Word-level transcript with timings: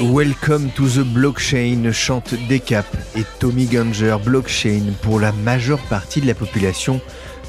Welcome 0.00 0.70
to 0.72 0.88
the 0.88 1.04
blockchain. 1.04 1.92
Chante 1.92 2.34
Decap 2.48 2.86
et 3.16 3.24
Tommy 3.38 3.66
Gunger 3.66 4.16
blockchain 4.24 4.82
pour 5.02 5.20
la 5.20 5.30
majeure 5.30 5.80
partie 5.82 6.20
de 6.20 6.26
la 6.26 6.34
population. 6.34 7.00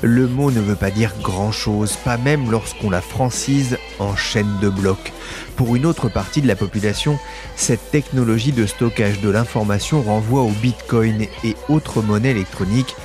Le 0.04 0.28
mot 0.28 0.52
ne 0.52 0.62
veut 0.62 0.76
pas 0.76 0.92
dire 0.92 1.14
grand-chose, 1.24 1.96
pas 2.06 2.18
même 2.18 2.52
lorsqu'on 2.52 2.92
la 2.92 3.02
francise 3.02 3.78
en 3.98 4.16
chaîne 4.16 4.60
de 4.62 4.70
blocs. 4.70 5.12
Pour 5.56 5.76
une 5.76 5.88
autre 5.88 6.10
partie 6.10 6.42
de 6.42 6.48
la 6.48 6.56
population, 6.56 7.18
cette 7.56 7.90
technologie 7.90 8.52
de 8.52 8.68
stockage 8.68 9.22
de 9.22 9.30
l'information 9.30 10.04
renvoie 10.04 10.44
au 10.44 10.52
Bitcoin 10.52 11.26
et 11.44 11.56
autres 11.70 12.04
monnaies 12.04 12.32
électroniques, 12.32 12.96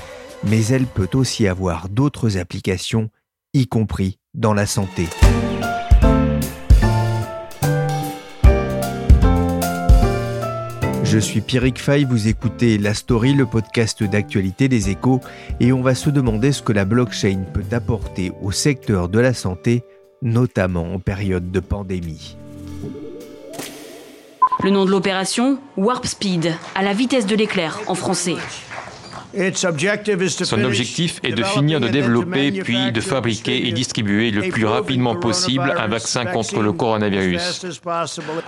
mais 0.45 0.67
elle 0.67 0.87
peut 0.87 1.11
aussi 1.15 1.49
avoir 1.49 1.89
d'autres 1.89 2.37
applications, 2.37 3.09
y 3.55 3.67
compris 3.67 4.19
dans 4.35 4.53
la 4.53 4.67
santé. 4.67 5.09
Je 11.15 11.21
suis 11.21 11.43
Pierrick 11.43 11.79
Fay, 11.79 12.03
vous 12.03 12.27
écoutez 12.27 12.77
La 12.77 12.93
Story, 12.93 13.35
le 13.35 13.47
podcast 13.47 14.03
d'actualité 14.03 14.67
des 14.67 14.91
échos, 14.91 15.21
et 15.61 15.73
on 15.73 15.81
va 15.81 15.95
se 15.95 16.11
demander 16.11 16.51
ce 16.51 16.61
que 16.61 16.73
la 16.73 16.85
blockchain 16.85 17.45
peut 17.55 17.63
apporter 17.71 18.33
au 18.43 18.51
secteur 18.51 19.09
de 19.09 19.21
la 19.21 19.33
santé, 19.33 19.85
notamment 20.23 20.93
en 20.93 20.99
période 20.99 21.53
de 21.53 21.61
pandémie. 21.61 22.37
Le 24.65 24.71
nom 24.71 24.85
de 24.85 24.91
l'opération 24.91 25.61
Warp 25.77 26.05
Speed, 26.05 26.53
à 26.75 26.83
la 26.83 26.95
vitesse 26.95 27.27
de 27.27 27.37
l'éclair 27.37 27.79
en 27.87 27.95
français. 27.95 28.35
Son 30.45 30.65
objectif 30.65 31.21
est 31.23 31.33
de 31.33 31.43
finir 31.43 31.81
de 31.81 31.89
développer 31.89 32.53
puis 32.53 32.93
de 32.93 33.01
fabriquer 33.01 33.69
et 33.69 33.73
distribuer 33.73 34.31
le 34.31 34.49
plus 34.49 34.67
rapidement 34.67 35.17
possible 35.17 35.75
un 35.77 35.89
vaccin 35.89 36.25
contre 36.25 36.61
le 36.61 36.73
coronavirus. 36.73 37.81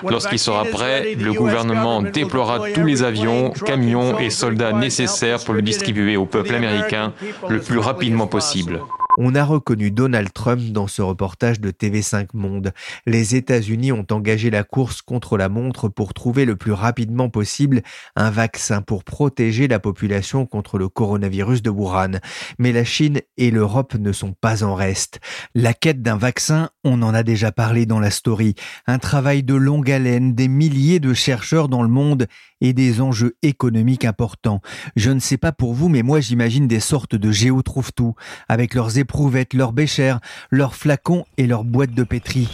Lorsqu'il 0.09 0.39
sera 0.39 0.65
prêt, 0.65 1.15
le 1.19 1.33
gouvernement 1.33 2.03
déploiera 2.03 2.71
tous 2.75 2.85
les 2.85 3.03
avions, 3.03 3.51
camions 3.51 4.19
et 4.19 4.31
soldats 4.31 4.73
nécessaires 4.73 5.43
pour 5.45 5.55
le 5.55 5.63
distribuer 5.63 6.17
au 6.17 6.27
peuple 6.27 6.55
américain 6.55 7.13
le 7.49 7.61
plus 7.61 7.79
rapidement 7.79 8.27
possible. 8.27 8.81
On 9.19 9.35
a 9.35 9.45
reconnu 9.45 9.91
Donald 9.91 10.31
Trump 10.33 10.61
dans 10.73 10.87
ce 10.87 11.01
reportage 11.01 11.59
de 11.61 11.71
TV5 11.71 12.29
Monde. 12.35 12.73
Les 13.07 13.35
États-Unis 13.35 13.91
ont 13.91 14.07
engagé 14.11 14.51
la 14.51 14.63
course 14.63 15.01
contre 15.01 15.39
la 15.39 15.49
montre 15.49 15.89
pour 15.89 16.13
trouver 16.13 16.45
le 16.45 16.57
plus 16.57 16.73
rapidement 16.73 17.31
possible 17.31 17.83
un 18.15 18.31
vaccin 18.31 18.83
pour 18.83 19.05
protéger 19.05 19.69
la 19.69 19.79
population 19.79 20.45
contre 20.45 20.77
le 20.77 20.91
coronavirus 20.91 21.63
de 21.63 21.71
Wuhan. 21.71 22.21
Mais 22.59 22.73
la 22.73 22.85
Chine 22.85 23.21
et 23.39 23.51
l'Europe 23.51 23.95
ne 23.95 24.13
sont 24.13 24.35
pas 24.39 24.63
en 24.63 24.75
reste. 24.75 25.21
La 25.55 25.73
quête 25.73 26.03
d'un 26.03 26.19
vaccin, 26.19 26.69
on 26.85 27.01
en 27.01 27.15
a 27.15 27.23
déjà 27.23 27.53
parlé 27.53 27.87
dans 27.87 28.01
la 28.01 28.11
story. 28.11 28.55
Un 28.87 28.99
travail 28.99 29.43
de 29.43 29.55
longue 29.55 29.91
haleine, 29.91 30.35
des 30.35 30.49
milliers 30.49 31.01
de 31.01 31.15
chercheurs 31.15 31.69
dans 31.69 31.83
le 31.83 31.89
monde 31.89 32.27
et 32.61 32.73
des 32.73 33.01
enjeux 33.01 33.37
économiques 33.43 34.05
importants. 34.05 34.61
Je 34.97 35.11
ne 35.11 35.21
sais 35.21 35.37
pas 35.37 35.53
pour 35.53 35.75
vous, 35.75 35.89
mais 35.89 36.03
moi 36.03 36.21
j'imagine 36.21 36.69
des 36.69 36.81
sortes 36.81 37.15
de 37.15 37.31
géo 37.31 37.63
tout 37.95 38.15
avec 38.49 38.75
leurs 38.75 38.99
éprouvettes, 38.99 39.55
leurs 39.55 39.73
béchères, 39.73 40.21
leurs 40.51 40.75
flacons 40.75 41.25
et 41.37 41.47
leurs 41.47 41.65
boîtes 41.65 41.95
de 41.95 42.05
pétri. 42.05 42.49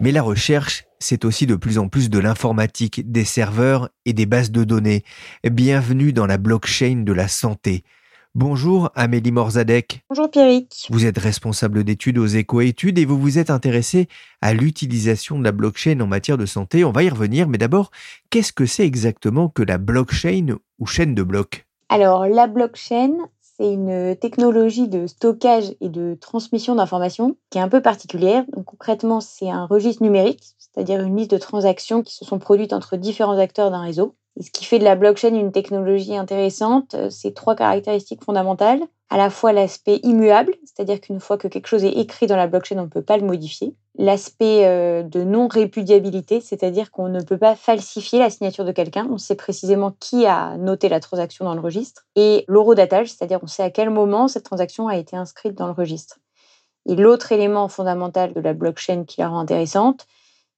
Mais 0.00 0.12
la 0.12 0.22
recherche, 0.22 0.84
c'est 0.98 1.24
aussi 1.24 1.46
de 1.46 1.56
plus 1.56 1.78
en 1.78 1.88
plus 1.88 2.08
de 2.08 2.18
l'informatique, 2.18 3.10
des 3.10 3.24
serveurs 3.24 3.90
et 4.06 4.12
des 4.12 4.26
bases 4.26 4.50
de 4.50 4.64
données. 4.64 5.04
Bienvenue 5.44 6.12
dans 6.12 6.26
la 6.26 6.38
blockchain 6.38 7.02
de 7.04 7.12
la 7.12 7.28
santé. 7.28 7.84
Bonjour 8.36 8.90
Amélie 8.94 9.32
Morzadek. 9.32 10.04
Bonjour 10.08 10.30
Pierrick. 10.30 10.86
Vous 10.90 11.04
êtes 11.04 11.18
responsable 11.18 11.82
d'études 11.82 12.16
aux 12.16 12.26
éco-études 12.26 12.96
et 13.00 13.04
vous 13.04 13.18
vous 13.18 13.38
êtes 13.38 13.50
intéressé 13.50 14.06
à 14.40 14.54
l'utilisation 14.54 15.36
de 15.36 15.42
la 15.42 15.50
blockchain 15.50 15.98
en 15.98 16.06
matière 16.06 16.38
de 16.38 16.46
santé. 16.46 16.84
On 16.84 16.92
va 16.92 17.02
y 17.02 17.08
revenir, 17.08 17.48
mais 17.48 17.58
d'abord, 17.58 17.90
qu'est-ce 18.30 18.52
que 18.52 18.66
c'est 18.66 18.86
exactement 18.86 19.48
que 19.48 19.64
la 19.64 19.78
blockchain 19.78 20.58
ou 20.78 20.86
chaîne 20.86 21.16
de 21.16 21.24
blocs? 21.24 21.66
Alors, 21.88 22.28
la 22.28 22.46
blockchain, 22.46 23.16
c'est 23.40 23.72
une 23.72 24.14
technologie 24.14 24.86
de 24.86 25.08
stockage 25.08 25.74
et 25.80 25.88
de 25.88 26.16
transmission 26.20 26.76
d'informations 26.76 27.36
qui 27.50 27.58
est 27.58 27.62
un 27.62 27.68
peu 27.68 27.82
particulière. 27.82 28.44
Donc, 28.54 28.64
concrètement, 28.64 29.20
c'est 29.20 29.50
un 29.50 29.66
registre 29.66 30.04
numérique, 30.04 30.54
c'est-à-dire 30.56 31.00
une 31.00 31.16
liste 31.16 31.32
de 31.32 31.38
transactions 31.38 32.04
qui 32.04 32.14
se 32.14 32.24
sont 32.24 32.38
produites 32.38 32.72
entre 32.72 32.96
différents 32.96 33.38
acteurs 33.38 33.72
d'un 33.72 33.82
réseau. 33.82 34.14
Ce 34.38 34.50
qui 34.50 34.64
fait 34.64 34.78
de 34.78 34.84
la 34.84 34.94
blockchain 34.94 35.34
une 35.34 35.52
technologie 35.52 36.16
intéressante, 36.16 36.94
euh, 36.94 37.10
c'est 37.10 37.34
trois 37.34 37.56
caractéristiques 37.56 38.24
fondamentales. 38.24 38.80
À 39.10 39.16
la 39.16 39.28
fois 39.28 39.52
l'aspect 39.52 39.96
immuable, 40.04 40.54
c'est-à-dire 40.64 41.00
qu'une 41.00 41.18
fois 41.18 41.36
que 41.36 41.48
quelque 41.48 41.66
chose 41.66 41.84
est 41.84 41.92
écrit 41.92 42.28
dans 42.28 42.36
la 42.36 42.46
blockchain, 42.46 42.78
on 42.78 42.82
ne 42.82 42.86
peut 42.86 43.02
pas 43.02 43.16
le 43.16 43.26
modifier. 43.26 43.74
L'aspect 43.98 44.66
euh, 44.66 45.02
de 45.02 45.24
non-répudiabilité, 45.24 46.40
c'est-à-dire 46.40 46.92
qu'on 46.92 47.08
ne 47.08 47.20
peut 47.20 47.38
pas 47.38 47.56
falsifier 47.56 48.20
la 48.20 48.30
signature 48.30 48.64
de 48.64 48.70
quelqu'un. 48.70 49.08
On 49.10 49.18
sait 49.18 49.34
précisément 49.34 49.94
qui 49.98 50.26
a 50.26 50.56
noté 50.58 50.88
la 50.88 51.00
transaction 51.00 51.44
dans 51.44 51.54
le 51.54 51.60
registre. 51.60 52.06
Et 52.14 52.44
l'horodatage, 52.46 53.08
c'est-à-dire 53.08 53.40
on 53.42 53.48
sait 53.48 53.64
à 53.64 53.70
quel 53.70 53.90
moment 53.90 54.28
cette 54.28 54.44
transaction 54.44 54.86
a 54.86 54.96
été 54.96 55.16
inscrite 55.16 55.56
dans 55.56 55.66
le 55.66 55.72
registre. 55.72 56.18
Et 56.86 56.94
l'autre 56.94 57.32
élément 57.32 57.68
fondamental 57.68 58.32
de 58.32 58.40
la 58.40 58.54
blockchain 58.54 59.04
qui 59.04 59.20
la 59.20 59.28
rend 59.28 59.40
intéressante, 59.40 60.06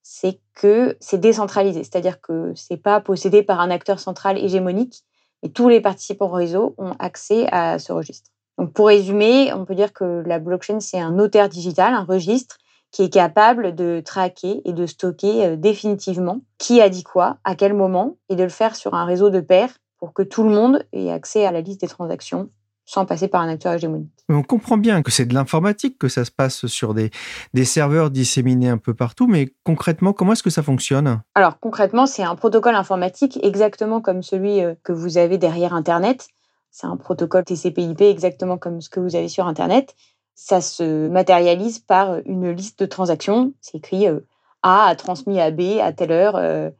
c'est 0.02 0.40
que 0.54 0.96
c'est 1.00 1.18
décentralisé, 1.18 1.84
c'est-à-dire 1.84 2.20
que 2.20 2.52
c'est 2.54 2.76
pas 2.76 3.00
possédé 3.00 3.42
par 3.42 3.60
un 3.60 3.70
acteur 3.70 4.00
central 4.00 4.38
hégémonique, 4.38 5.04
et 5.42 5.50
tous 5.50 5.68
les 5.68 5.80
participants 5.80 6.26
au 6.26 6.32
réseau 6.32 6.74
ont 6.78 6.94
accès 6.98 7.46
à 7.50 7.78
ce 7.78 7.92
registre. 7.92 8.30
Donc 8.58 8.72
pour 8.72 8.86
résumer, 8.88 9.52
on 9.52 9.64
peut 9.64 9.74
dire 9.74 9.92
que 9.92 10.22
la 10.26 10.38
blockchain 10.38 10.80
c'est 10.80 11.00
un 11.00 11.12
notaire 11.12 11.48
digital, 11.48 11.94
un 11.94 12.04
registre 12.04 12.58
qui 12.90 13.02
est 13.02 13.12
capable 13.12 13.74
de 13.74 14.02
traquer 14.04 14.60
et 14.64 14.72
de 14.72 14.86
stocker 14.86 15.46
euh, 15.46 15.56
définitivement 15.56 16.42
qui 16.58 16.80
a 16.80 16.88
dit 16.88 17.04
quoi, 17.04 17.38
à 17.42 17.54
quel 17.54 17.72
moment, 17.72 18.18
et 18.28 18.36
de 18.36 18.42
le 18.42 18.50
faire 18.50 18.76
sur 18.76 18.94
un 18.94 19.06
réseau 19.06 19.30
de 19.30 19.40
pairs 19.40 19.74
pour 19.98 20.12
que 20.12 20.22
tout 20.22 20.44
le 20.44 20.50
monde 20.50 20.84
ait 20.92 21.10
accès 21.10 21.46
à 21.46 21.52
la 21.52 21.62
liste 21.62 21.80
des 21.80 21.88
transactions 21.88 22.50
sans 22.84 23.06
passer 23.06 23.28
par 23.28 23.40
un 23.40 23.48
acteur 23.48 23.74
hégémonique. 23.74 24.10
On 24.28 24.42
comprend 24.42 24.76
bien 24.76 25.02
que 25.02 25.10
c'est 25.10 25.24
de 25.24 25.34
l'informatique, 25.34 25.98
que 25.98 26.08
ça 26.08 26.24
se 26.24 26.30
passe 26.30 26.66
sur 26.66 26.94
des, 26.94 27.10
des 27.54 27.64
serveurs 27.64 28.10
disséminés 28.10 28.68
un 28.68 28.78
peu 28.78 28.94
partout, 28.94 29.26
mais 29.26 29.54
concrètement, 29.64 30.12
comment 30.12 30.32
est-ce 30.32 30.42
que 30.42 30.50
ça 30.50 30.62
fonctionne? 30.62 31.20
Alors 31.34 31.58
concrètement, 31.60 32.06
c'est 32.06 32.24
un 32.24 32.34
protocole 32.34 32.74
informatique 32.74 33.38
exactement 33.42 34.00
comme 34.00 34.22
celui 34.22 34.62
euh, 34.62 34.74
que 34.82 34.92
vous 34.92 35.18
avez 35.18 35.38
derrière 35.38 35.74
Internet. 35.74 36.28
C'est 36.70 36.86
un 36.86 36.96
protocole 36.96 37.44
TCP/IP 37.44 38.00
exactement 38.02 38.58
comme 38.58 38.80
ce 38.80 38.88
que 38.88 39.00
vous 39.00 39.14
avez 39.14 39.28
sur 39.28 39.46
Internet. 39.46 39.94
Ça 40.34 40.60
se 40.60 41.08
matérialise 41.08 41.78
par 41.78 42.18
une 42.24 42.50
liste 42.50 42.80
de 42.80 42.86
transactions. 42.86 43.52
C'est 43.60 43.78
écrit 43.78 44.08
euh, 44.08 44.20
A 44.62 44.86
a 44.86 44.96
transmis 44.96 45.40
à 45.40 45.50
B 45.50 45.78
à 45.80 45.92
telle 45.92 46.12
heure 46.12 46.36
euh, 46.36 46.70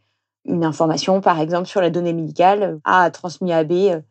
une 0.44 0.64
information, 0.64 1.20
par 1.20 1.38
exemple, 1.38 1.68
sur 1.68 1.80
la 1.80 1.90
donnée 1.90 2.14
médicale. 2.14 2.80
A 2.84 3.02
a 3.02 3.10
transmis 3.10 3.52
à 3.52 3.62
B 3.62 4.02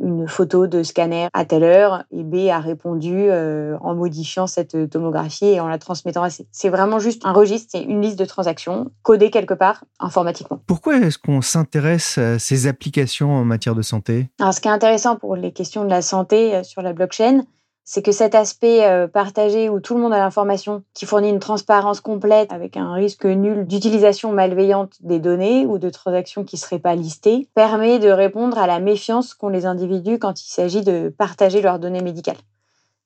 une 0.00 0.28
photo 0.28 0.66
de 0.66 0.82
scanner 0.82 1.28
à 1.32 1.44
telle 1.44 1.64
heure 1.64 2.04
et 2.10 2.22
B 2.22 2.48
a 2.48 2.60
répondu 2.60 3.14
euh, 3.14 3.76
en 3.80 3.94
modifiant 3.94 4.46
cette 4.46 4.90
tomographie 4.90 5.46
et 5.46 5.60
en 5.60 5.68
la 5.68 5.78
transmettant 5.78 6.22
à 6.22 6.30
C. 6.30 6.46
C'est 6.52 6.68
vraiment 6.68 6.98
juste 6.98 7.22
un 7.24 7.32
registre, 7.32 7.68
c'est 7.72 7.82
une 7.82 8.00
liste 8.00 8.18
de 8.18 8.24
transactions 8.24 8.90
codée 9.02 9.30
quelque 9.30 9.54
part 9.54 9.84
informatiquement. 9.98 10.60
Pourquoi 10.66 10.98
est-ce 10.98 11.18
qu'on 11.18 11.42
s'intéresse 11.42 12.18
à 12.18 12.38
ces 12.38 12.66
applications 12.66 13.32
en 13.32 13.44
matière 13.44 13.74
de 13.74 13.82
santé? 13.82 14.28
Alors 14.40 14.54
ce 14.54 14.60
qui 14.60 14.68
est 14.68 14.72
intéressant 14.72 15.16
pour 15.16 15.36
les 15.36 15.52
questions 15.52 15.84
de 15.84 15.90
la 15.90 16.02
santé 16.02 16.54
euh, 16.54 16.62
sur 16.62 16.82
la 16.82 16.92
blockchain, 16.92 17.42
c'est 17.90 18.02
que 18.02 18.12
cet 18.12 18.34
aspect 18.34 18.84
euh, 18.84 19.08
partagé 19.08 19.70
où 19.70 19.80
tout 19.80 19.94
le 19.94 20.02
monde 20.02 20.12
a 20.12 20.18
l'information, 20.18 20.82
qui 20.92 21.06
fournit 21.06 21.30
une 21.30 21.38
transparence 21.38 22.02
complète 22.02 22.52
avec 22.52 22.76
un 22.76 22.92
risque 22.92 23.24
nul 23.24 23.66
d'utilisation 23.66 24.30
malveillante 24.30 24.98
des 25.00 25.18
données 25.18 25.64
ou 25.64 25.78
de 25.78 25.88
transactions 25.88 26.44
qui 26.44 26.56
ne 26.56 26.60
seraient 26.60 26.80
pas 26.80 26.94
listées, 26.94 27.48
permet 27.54 27.98
de 27.98 28.10
répondre 28.10 28.58
à 28.58 28.66
la 28.66 28.78
méfiance 28.78 29.32
qu'ont 29.32 29.48
les 29.48 29.64
individus 29.64 30.18
quand 30.18 30.38
il 30.38 30.50
s'agit 30.50 30.82
de 30.82 31.08
partager 31.16 31.62
leurs 31.62 31.78
données 31.78 32.02
médicales. 32.02 32.36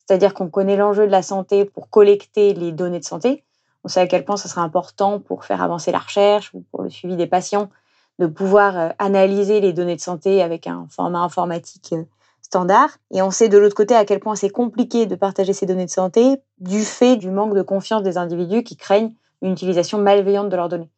C'est-à-dire 0.04 0.34
qu'on 0.34 0.48
connaît 0.48 0.76
l'enjeu 0.76 1.06
de 1.06 1.12
la 1.12 1.22
santé 1.22 1.64
pour 1.64 1.88
collecter 1.88 2.52
les 2.52 2.72
données 2.72 2.98
de 2.98 3.04
santé. 3.04 3.44
On 3.84 3.88
sait 3.88 4.00
à 4.00 4.08
quel 4.08 4.24
point 4.24 4.36
ça 4.36 4.48
sera 4.48 4.62
important 4.62 5.20
pour 5.20 5.44
faire 5.44 5.62
avancer 5.62 5.92
la 5.92 6.00
recherche 6.00 6.52
ou 6.54 6.64
pour 6.72 6.82
le 6.82 6.90
suivi 6.90 7.14
des 7.14 7.28
patients, 7.28 7.70
de 8.18 8.26
pouvoir 8.26 8.76
euh, 8.76 8.88
analyser 8.98 9.60
les 9.60 9.72
données 9.72 9.94
de 9.94 10.00
santé 10.00 10.42
avec 10.42 10.66
un 10.66 10.88
format 10.90 11.20
informatique 11.20 11.92
euh, 11.92 12.02
Et 13.10 13.22
on 13.22 13.30
sait 13.30 13.48
de 13.48 13.58
l'autre 13.58 13.74
côté 13.74 13.94
à 13.94 14.04
quel 14.04 14.20
point 14.20 14.34
c'est 14.34 14.50
compliqué 14.50 15.06
de 15.06 15.14
partager 15.14 15.52
ces 15.52 15.66
données 15.66 15.86
de 15.86 15.90
santé 15.90 16.36
du 16.58 16.82
fait 16.82 17.16
du 17.16 17.30
manque 17.30 17.54
de 17.54 17.62
confiance 17.62 18.02
des 18.02 18.18
individus 18.18 18.62
qui 18.62 18.76
craignent 18.76 19.14
une 19.40 19.52
utilisation 19.52 19.98
malveillante 19.98 20.48
de 20.48 20.56
leurs 20.56 20.68
données. 20.68 20.90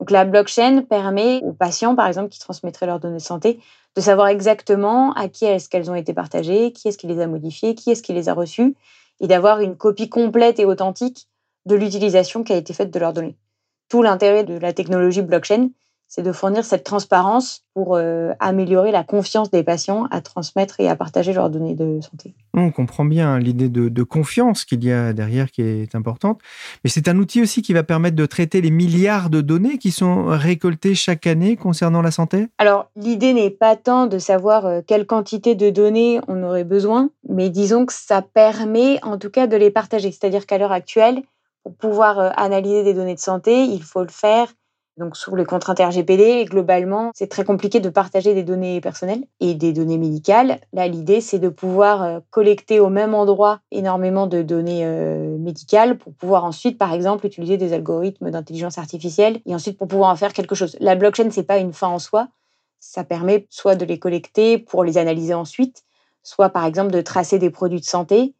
Donc 0.00 0.10
la 0.10 0.24
blockchain 0.24 0.82
permet 0.82 1.40
aux 1.44 1.52
patients, 1.52 1.94
par 1.94 2.06
exemple, 2.06 2.28
qui 2.28 2.40
transmettraient 2.40 2.86
leurs 2.86 2.98
données 2.98 3.18
de 3.18 3.22
santé, 3.22 3.60
de 3.94 4.00
savoir 4.00 4.28
exactement 4.28 5.12
à 5.12 5.28
qui 5.28 5.44
est-ce 5.44 5.68
qu'elles 5.68 5.90
ont 5.90 5.94
été 5.94 6.14
partagées, 6.14 6.72
qui 6.72 6.88
est-ce 6.88 6.98
qui 6.98 7.06
les 7.06 7.20
a 7.20 7.26
modifiées, 7.26 7.74
qui 7.74 7.90
est-ce 7.90 8.02
qui 8.02 8.12
les 8.12 8.28
a 8.28 8.34
reçues, 8.34 8.74
et 9.20 9.28
d'avoir 9.28 9.60
une 9.60 9.76
copie 9.76 10.08
complète 10.08 10.58
et 10.58 10.64
authentique 10.64 11.28
de 11.66 11.76
l'utilisation 11.76 12.42
qui 12.42 12.52
a 12.52 12.56
été 12.56 12.72
faite 12.72 12.90
de 12.90 12.98
leurs 12.98 13.12
données. 13.12 13.36
Tout 13.88 14.02
l'intérêt 14.02 14.42
de 14.42 14.58
la 14.58 14.72
technologie 14.72 15.22
blockchain, 15.22 15.68
c'est 16.14 16.22
de 16.22 16.32
fournir 16.32 16.62
cette 16.62 16.84
transparence 16.84 17.64
pour 17.72 17.96
euh, 17.96 18.32
améliorer 18.38 18.92
la 18.92 19.02
confiance 19.02 19.50
des 19.50 19.62
patients 19.62 20.08
à 20.10 20.20
transmettre 20.20 20.78
et 20.78 20.86
à 20.86 20.94
partager 20.94 21.32
leurs 21.32 21.48
données 21.48 21.74
de 21.74 22.02
santé. 22.02 22.34
On 22.52 22.70
comprend 22.70 23.06
bien 23.06 23.38
l'idée 23.38 23.70
de, 23.70 24.02
confiance 24.02 24.66
qu'il 24.66 24.84
y 24.84 24.92
a 24.92 25.14
derrière 25.14 25.50
qui 25.50 25.62
est 25.62 25.94
importante, 25.94 26.38
mais 26.84 26.90
c'est 26.90 27.08
un 27.08 27.16
outil 27.16 27.40
aussi 27.40 27.62
qui 27.62 27.72
va 27.72 27.82
permettre 27.82 28.14
de 28.14 28.26
traiter 28.26 28.60
les 28.60 28.70
milliards 28.70 29.30
de 29.30 29.40
données 29.40 29.78
qui 29.78 29.90
sont 29.90 30.26
récoltées 30.26 30.94
chaque 30.94 31.26
année 31.26 31.56
concernant 31.56 32.02
la 32.02 32.10
santé? 32.10 32.48
Alors 32.58 32.90
l'idée 32.94 33.32
n'est 33.32 33.48
pas 33.48 33.76
tant 33.76 34.06
de 34.06 34.18
savoir 34.18 34.66
euh, 34.66 34.80
quelle 34.86 35.06
quantité 35.06 35.54
de 35.54 35.70
données 35.70 36.20
on 36.28 36.42
aurait 36.42 36.64
besoin, 36.64 37.08
mais 37.26 37.48
disons 37.48 37.86
que 37.86 37.94
ça 37.94 38.20
permet 38.20 39.02
en 39.02 39.16
tout 39.16 39.30
cas 39.30 39.46
de 39.46 39.56
les 39.56 39.70
partager. 39.70 40.12
C'est-à-dire 40.12 40.44
qu'à 40.44 40.58
l'heure 40.58 40.72
actuelle, 40.72 41.22
pour 41.62 41.74
pouvoir 41.74 42.18
euh, 42.18 42.28
analyser 42.36 42.84
des 42.84 42.92
données 42.92 43.14
de 43.14 43.20
santé, 43.20 43.62
il 43.62 43.82
faut 43.82 44.02
le 44.02 44.08
faire 44.08 44.52
donc 45.02 45.16
sous 45.16 45.34
les 45.34 45.44
contraintes 45.44 45.80
RGPD, 45.80 46.44
globalement, 46.44 47.10
c'est 47.14 47.28
très 47.28 47.44
compliqué 47.44 47.80
de 47.80 47.88
partager 47.88 48.34
des 48.34 48.44
données 48.44 48.80
personnelles 48.80 49.24
et 49.40 49.54
des 49.54 49.72
données 49.72 49.98
médicales. 49.98 50.60
Là, 50.72 50.86
l'idée, 50.86 51.20
c'est 51.20 51.40
de 51.40 51.48
pouvoir 51.48 52.02
euh, 52.02 52.20
collecter 52.30 52.78
au 52.78 52.88
même 52.88 53.12
endroit 53.14 53.60
énormément 53.72 54.28
de 54.28 54.42
données 54.42 54.84
euh, 54.84 55.36
médicales 55.38 55.98
pour 55.98 56.14
pouvoir 56.14 56.44
ensuite, 56.44 56.78
par 56.78 56.92
exemple, 56.92 57.26
utiliser 57.26 57.56
des 57.56 57.72
algorithmes 57.72 58.30
d'intelligence 58.30 58.78
artificielle 58.78 59.40
et 59.44 59.54
ensuite 59.54 59.76
pour 59.76 59.88
pouvoir 59.88 60.10
en 60.10 60.16
faire 60.16 60.32
quelque 60.32 60.54
chose. 60.54 60.76
La 60.78 60.94
blockchain, 60.94 61.30
c'est 61.30 61.42
pas 61.42 61.58
une 61.58 61.72
fin 61.72 61.88
en 61.88 61.98
soi. 61.98 62.28
Ça 62.78 63.02
permet 63.02 63.46
soit 63.50 63.74
de 63.74 63.84
les 63.84 63.98
collecter 63.98 64.58
pour 64.58 64.84
les 64.84 64.98
analyser 64.98 65.34
ensuite, 65.34 65.82
soit 66.22 66.50
par 66.50 66.64
exemple 66.64 66.92
de 66.92 67.00
tracer 67.00 67.40
des 67.40 67.50
produits 67.50 67.80
de 67.80 67.84
santé. 67.84 68.34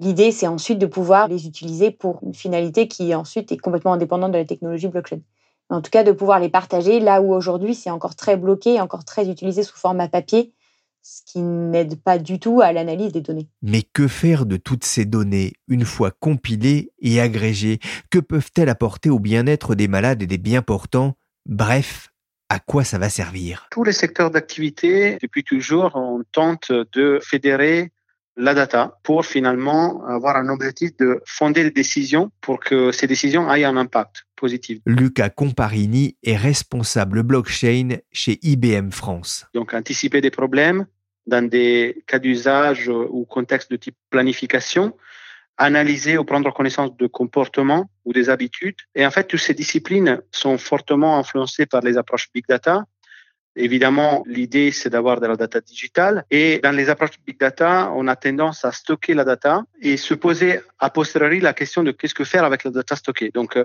L'idée, 0.00 0.32
c'est 0.32 0.46
ensuite 0.46 0.78
de 0.78 0.86
pouvoir 0.86 1.28
les 1.28 1.46
utiliser 1.46 1.90
pour 1.90 2.20
une 2.22 2.34
finalité 2.34 2.88
qui 2.88 3.14
ensuite 3.14 3.52
est 3.52 3.56
complètement 3.58 3.92
indépendante 3.92 4.32
de 4.32 4.38
la 4.38 4.44
technologie 4.44 4.88
blockchain 4.88 5.20
en 5.68 5.80
tout 5.80 5.90
cas 5.90 6.04
de 6.04 6.12
pouvoir 6.12 6.40
les 6.40 6.48
partager 6.48 7.00
là 7.00 7.20
où 7.20 7.34
aujourd'hui 7.34 7.74
c'est 7.74 7.90
encore 7.90 8.16
très 8.16 8.36
bloqué, 8.36 8.80
encore 8.80 9.04
très 9.04 9.28
utilisé 9.28 9.62
sous 9.62 9.76
format 9.76 10.08
papier, 10.08 10.52
ce 11.02 11.22
qui 11.24 11.40
n'aide 11.40 12.00
pas 12.02 12.18
du 12.18 12.38
tout 12.38 12.60
à 12.60 12.72
l'analyse 12.72 13.12
des 13.12 13.20
données. 13.20 13.48
Mais 13.62 13.82
que 13.82 14.08
faire 14.08 14.44
de 14.46 14.56
toutes 14.56 14.84
ces 14.84 15.04
données 15.04 15.52
une 15.68 15.84
fois 15.84 16.10
compilées 16.10 16.92
et 17.00 17.20
agrégées? 17.20 17.78
Que 18.10 18.18
peuvent-elles 18.18 18.68
apporter 18.68 19.10
au 19.10 19.20
bien-être 19.20 19.74
des 19.74 19.88
malades 19.88 20.22
et 20.22 20.26
des 20.26 20.38
bien 20.38 20.62
portants? 20.62 21.14
Bref, 21.46 22.10
à 22.48 22.58
quoi 22.58 22.82
ça 22.82 22.98
va 22.98 23.08
servir? 23.08 23.68
Tous 23.70 23.84
les 23.84 23.92
secteurs 23.92 24.30
d'activité, 24.30 25.18
depuis 25.22 25.44
toujours, 25.44 25.92
on 25.94 26.22
tente 26.32 26.72
de 26.72 27.20
fédérer 27.22 27.92
la 28.36 28.54
data 28.54 28.98
pour 29.02 29.24
finalement 29.24 30.04
avoir 30.06 30.36
un 30.36 30.48
objectif 30.48 30.96
de 30.98 31.22
fonder 31.24 31.64
les 31.64 31.70
décisions 31.70 32.30
pour 32.40 32.60
que 32.60 32.92
ces 32.92 33.06
décisions 33.06 33.52
aient 33.52 33.64
un 33.64 33.76
impact 33.76 34.26
positif. 34.36 34.80
Lucas 34.84 35.30
Comparini 35.30 36.16
est 36.22 36.36
responsable 36.36 37.22
blockchain 37.22 37.96
chez 38.12 38.38
IBM 38.42 38.90
France. 38.90 39.46
Donc 39.54 39.72
anticiper 39.72 40.20
des 40.20 40.30
problèmes 40.30 40.86
dans 41.26 41.48
des 41.48 42.04
cas 42.06 42.18
d'usage 42.18 42.88
ou 42.88 43.24
contexte 43.24 43.70
de 43.70 43.76
type 43.76 43.96
planification, 44.10 44.96
analyser 45.56 46.18
ou 46.18 46.24
prendre 46.24 46.52
connaissance 46.52 46.96
de 46.96 47.06
comportements 47.06 47.90
ou 48.04 48.12
des 48.12 48.28
habitudes. 48.28 48.76
Et 48.94 49.04
en 49.06 49.10
fait, 49.10 49.24
toutes 49.24 49.40
ces 49.40 49.54
disciplines 49.54 50.20
sont 50.30 50.58
fortement 50.58 51.18
influencées 51.18 51.66
par 51.66 51.80
les 51.80 51.96
approches 51.96 52.28
big 52.32 52.44
data 52.48 52.84
Évidemment, 53.56 54.22
l'idée, 54.26 54.70
c'est 54.70 54.90
d'avoir 54.90 55.18
de 55.20 55.26
la 55.26 55.34
data 55.34 55.60
digitale. 55.60 56.24
Et 56.30 56.60
dans 56.62 56.72
les 56.72 56.90
approches 56.90 57.18
big 57.26 57.38
data, 57.40 57.90
on 57.94 58.06
a 58.06 58.14
tendance 58.14 58.64
à 58.66 58.72
stocker 58.72 59.14
la 59.14 59.24
data 59.24 59.64
et 59.80 59.96
se 59.96 60.12
poser 60.12 60.60
a 60.78 60.90
posteriori 60.90 61.40
la 61.40 61.54
question 61.54 61.82
de 61.82 61.90
qu'est-ce 61.90 62.14
que 62.14 62.24
faire 62.24 62.44
avec 62.44 62.64
la 62.64 62.70
data 62.70 62.94
stockée. 62.96 63.30
Donc, 63.32 63.56
euh, 63.56 63.64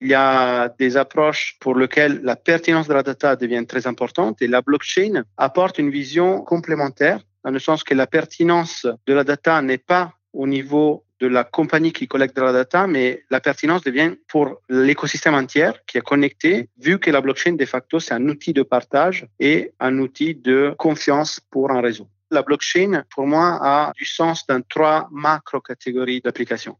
il 0.00 0.08
y 0.08 0.14
a 0.14 0.68
des 0.78 0.96
approches 0.96 1.56
pour 1.60 1.76
lesquelles 1.76 2.20
la 2.22 2.34
pertinence 2.34 2.88
de 2.88 2.94
la 2.94 3.02
data 3.02 3.36
devient 3.36 3.64
très 3.66 3.86
importante 3.86 4.40
et 4.42 4.48
la 4.48 4.62
blockchain 4.62 5.24
apporte 5.36 5.78
une 5.78 5.90
vision 5.90 6.40
complémentaire 6.40 7.20
dans 7.44 7.50
le 7.50 7.58
sens 7.58 7.84
que 7.84 7.94
la 7.94 8.06
pertinence 8.06 8.86
de 9.06 9.14
la 9.14 9.24
data 9.24 9.60
n'est 9.62 9.78
pas 9.78 10.14
au 10.32 10.46
niveau 10.46 11.04
de 11.20 11.26
la 11.26 11.44
compagnie 11.44 11.92
qui 11.92 12.08
collecte 12.08 12.36
de 12.36 12.42
la 12.42 12.52
data, 12.52 12.86
mais 12.86 13.24
la 13.30 13.40
pertinence 13.40 13.82
devient 13.82 14.14
pour 14.26 14.60
l'écosystème 14.68 15.34
entier 15.34 15.70
qui 15.86 15.98
est 15.98 16.02
connecté, 16.02 16.68
vu 16.78 16.98
que 16.98 17.10
la 17.10 17.20
blockchain, 17.20 17.52
de 17.52 17.64
facto, 17.66 18.00
c'est 18.00 18.14
un 18.14 18.26
outil 18.28 18.52
de 18.52 18.62
partage 18.62 19.26
et 19.38 19.72
un 19.80 19.98
outil 19.98 20.34
de 20.34 20.74
confiance 20.78 21.40
pour 21.50 21.70
un 21.70 21.80
réseau. 21.80 22.08
La 22.30 22.42
blockchain, 22.42 23.04
pour 23.14 23.26
moi, 23.26 23.58
a 23.60 23.92
du 23.96 24.04
sens 24.04 24.46
dans 24.46 24.62
trois 24.62 25.08
macro-catégories 25.10 26.20
d'applications. 26.20 26.76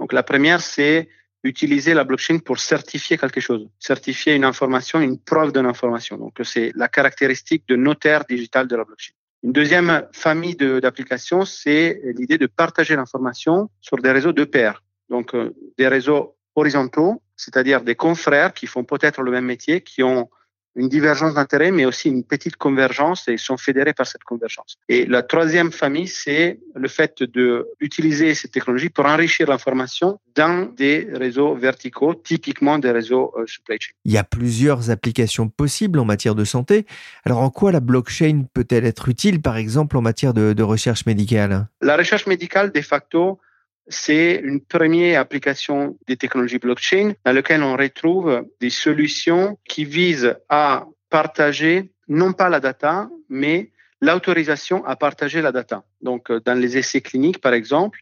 Donc, 0.00 0.12
la 0.12 0.22
première, 0.22 0.60
c'est 0.60 1.08
utiliser 1.44 1.92
la 1.92 2.04
blockchain 2.04 2.38
pour 2.38 2.58
certifier 2.58 3.18
quelque 3.18 3.40
chose, 3.40 3.68
certifier 3.78 4.34
une 4.34 4.44
information, 4.44 5.00
une 5.00 5.18
preuve 5.18 5.52
d'une 5.52 5.66
information. 5.66 6.16
Donc, 6.16 6.40
c'est 6.42 6.72
la 6.74 6.88
caractéristique 6.88 7.68
de 7.68 7.76
notaire 7.76 8.24
digital 8.24 8.66
de 8.66 8.76
la 8.76 8.84
blockchain. 8.84 9.12
Une 9.44 9.52
deuxième 9.52 10.08
famille 10.12 10.56
d'applications, 10.56 11.44
c'est 11.44 12.00
l'idée 12.16 12.38
de 12.38 12.46
partager 12.46 12.96
l'information 12.96 13.68
sur 13.82 13.98
des 13.98 14.10
réseaux 14.10 14.32
de 14.32 14.44
pairs. 14.44 14.82
Donc, 15.10 15.34
euh, 15.34 15.54
des 15.76 15.86
réseaux 15.86 16.34
horizontaux, 16.54 17.22
c'est-à-dire 17.36 17.82
des 17.82 17.94
confrères 17.94 18.54
qui 18.54 18.66
font 18.66 18.84
peut-être 18.84 19.20
le 19.20 19.30
même 19.30 19.44
métier, 19.44 19.82
qui 19.82 20.02
ont 20.02 20.30
une 20.76 20.88
divergence 20.88 21.34
d'intérêts, 21.34 21.70
mais 21.70 21.84
aussi 21.84 22.08
une 22.08 22.24
petite 22.24 22.56
convergence 22.56 23.28
et 23.28 23.36
sont 23.36 23.56
fédérés 23.56 23.92
par 23.92 24.06
cette 24.06 24.24
convergence. 24.24 24.76
Et 24.88 25.06
la 25.06 25.22
troisième 25.22 25.72
famille, 25.72 26.08
c'est 26.08 26.58
le 26.74 26.88
fait 26.88 27.22
d'utiliser 27.22 28.34
ces 28.34 28.48
technologies 28.48 28.90
pour 28.90 29.06
enrichir 29.06 29.48
l'information 29.48 30.18
dans 30.34 30.66
des 30.74 31.08
réseaux 31.12 31.54
verticaux, 31.54 32.14
typiquement 32.14 32.78
des 32.78 32.90
réseaux 32.90 33.32
euh, 33.36 33.46
supply 33.46 33.76
chain. 33.80 33.92
Il 34.04 34.12
y 34.12 34.18
a 34.18 34.24
plusieurs 34.24 34.90
applications 34.90 35.48
possibles 35.48 35.98
en 35.98 36.04
matière 36.04 36.34
de 36.34 36.44
santé. 36.44 36.86
Alors 37.24 37.40
en 37.40 37.50
quoi 37.50 37.70
la 37.70 37.80
blockchain 37.80 38.46
peut-elle 38.52 38.84
être 38.84 39.08
utile, 39.08 39.40
par 39.40 39.56
exemple, 39.56 39.96
en 39.96 40.02
matière 40.02 40.34
de, 40.34 40.52
de 40.52 40.62
recherche 40.62 41.06
médicale? 41.06 41.68
La 41.80 41.96
recherche 41.96 42.26
médicale, 42.26 42.72
de 42.72 42.80
facto, 42.80 43.38
c'est 43.88 44.40
une 44.42 44.60
première 44.60 45.20
application 45.20 45.98
des 46.06 46.16
technologies 46.16 46.58
blockchain 46.58 47.12
dans 47.24 47.32
laquelle 47.32 47.62
on 47.62 47.76
retrouve 47.76 48.46
des 48.60 48.70
solutions 48.70 49.58
qui 49.68 49.84
visent 49.84 50.36
à 50.48 50.86
partager 51.10 51.90
non 52.08 52.32
pas 52.32 52.48
la 52.48 52.60
data, 52.60 53.08
mais 53.28 53.70
l'autorisation 54.00 54.84
à 54.84 54.96
partager 54.96 55.40
la 55.42 55.52
data. 55.52 55.84
Donc, 56.00 56.30
euh, 56.30 56.40
dans 56.40 56.58
les 56.58 56.76
essais 56.76 57.00
cliniques, 57.00 57.40
par 57.40 57.54
exemple, 57.54 58.00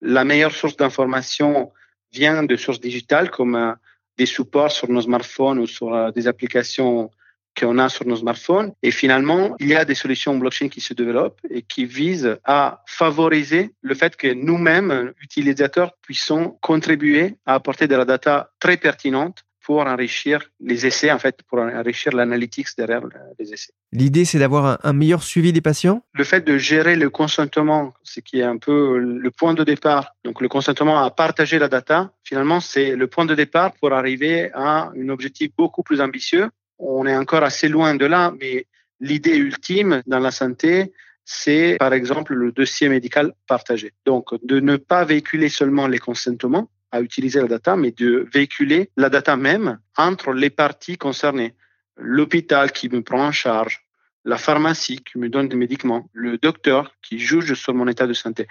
la 0.00 0.24
meilleure 0.24 0.52
source 0.52 0.76
d'information 0.76 1.72
vient 2.12 2.42
de 2.42 2.56
sources 2.56 2.80
digitales 2.80 3.30
comme 3.30 3.56
euh, 3.56 3.72
des 4.18 4.26
supports 4.26 4.72
sur 4.72 4.88
nos 4.88 5.02
smartphones 5.02 5.58
ou 5.58 5.66
sur 5.66 5.94
euh, 5.94 6.10
des 6.10 6.28
applications 6.28 7.10
qu'on 7.58 7.78
a 7.78 7.88
sur 7.88 8.06
nos 8.06 8.16
smartphones. 8.16 8.72
Et 8.82 8.90
finalement, 8.90 9.56
il 9.58 9.68
y 9.68 9.74
a 9.74 9.84
des 9.84 9.94
solutions 9.94 10.36
blockchain 10.36 10.68
qui 10.68 10.80
se 10.80 10.94
développent 10.94 11.40
et 11.50 11.62
qui 11.62 11.84
visent 11.84 12.38
à 12.44 12.82
favoriser 12.86 13.70
le 13.82 13.94
fait 13.94 14.16
que 14.16 14.32
nous-mêmes, 14.32 15.12
utilisateurs, 15.20 15.92
puissions 16.02 16.58
contribuer 16.60 17.36
à 17.46 17.54
apporter 17.54 17.86
de 17.86 17.96
la 17.96 18.04
data 18.04 18.50
très 18.60 18.76
pertinente 18.76 19.44
pour 19.62 19.86
enrichir 19.86 20.50
les 20.60 20.86
essais, 20.86 21.12
en 21.12 21.18
fait, 21.18 21.42
pour 21.48 21.58
enrichir 21.60 22.12
l'analytics 22.12 22.68
derrière 22.76 23.02
les 23.38 23.52
essais. 23.52 23.72
L'idée, 23.92 24.24
c'est 24.24 24.38
d'avoir 24.38 24.78
un 24.84 24.92
meilleur 24.92 25.22
suivi 25.22 25.52
des 25.52 25.60
patients? 25.60 26.02
Le 26.14 26.24
fait 26.24 26.40
de 26.40 26.56
gérer 26.58 26.96
le 26.96 27.10
consentement, 27.10 27.92
ce 28.02 28.20
qui 28.20 28.40
est 28.40 28.44
un 28.44 28.56
peu 28.56 28.98
le 28.98 29.30
point 29.30 29.54
de 29.54 29.62
départ, 29.62 30.14
donc 30.24 30.40
le 30.40 30.48
consentement 30.48 31.04
à 31.04 31.10
partager 31.10 31.58
la 31.58 31.68
data, 31.68 32.10
finalement, 32.24 32.60
c'est 32.60 32.96
le 32.96 33.06
point 33.06 33.26
de 33.26 33.34
départ 33.34 33.72
pour 33.80 33.92
arriver 33.92 34.50
à 34.54 34.90
un 34.96 35.08
objectif 35.08 35.50
beaucoup 35.56 35.82
plus 35.82 36.00
ambitieux 36.00 36.48
on 36.80 37.06
est 37.06 37.16
encore 37.16 37.44
assez 37.44 37.68
loin 37.68 37.94
de 37.94 38.06
là, 38.06 38.32
mais 38.40 38.66
l'idée 39.00 39.36
ultime 39.36 40.02
dans 40.06 40.18
la 40.18 40.30
santé, 40.30 40.92
c'est 41.24 41.76
par 41.78 41.92
exemple 41.92 42.34
le 42.34 42.52
dossier 42.52 42.88
médical 42.88 43.32
partagé. 43.46 43.92
Donc, 44.04 44.34
de 44.44 44.60
ne 44.60 44.76
pas 44.76 45.04
véhiculer 45.04 45.48
seulement 45.48 45.86
les 45.86 45.98
consentements 45.98 46.70
à 46.90 47.00
utiliser 47.00 47.40
la 47.40 47.46
data, 47.46 47.76
mais 47.76 47.92
de 47.92 48.28
véhiculer 48.32 48.90
la 48.96 49.08
data 49.08 49.36
même 49.36 49.78
entre 49.96 50.32
les 50.32 50.50
parties 50.50 50.96
concernées. 50.96 51.54
L'hôpital 51.96 52.72
qui 52.72 52.88
me 52.88 53.02
prend 53.02 53.26
en 53.26 53.32
charge, 53.32 53.84
la 54.24 54.38
pharmacie 54.38 55.00
qui 55.04 55.18
me 55.18 55.28
donne 55.28 55.48
des 55.48 55.56
médicaments, 55.56 56.08
le 56.12 56.38
docteur 56.38 56.94
qui 57.02 57.18
juge 57.18 57.54
sur 57.54 57.74
mon 57.74 57.86
état 57.86 58.06
de 58.06 58.12
santé. 58.12 58.46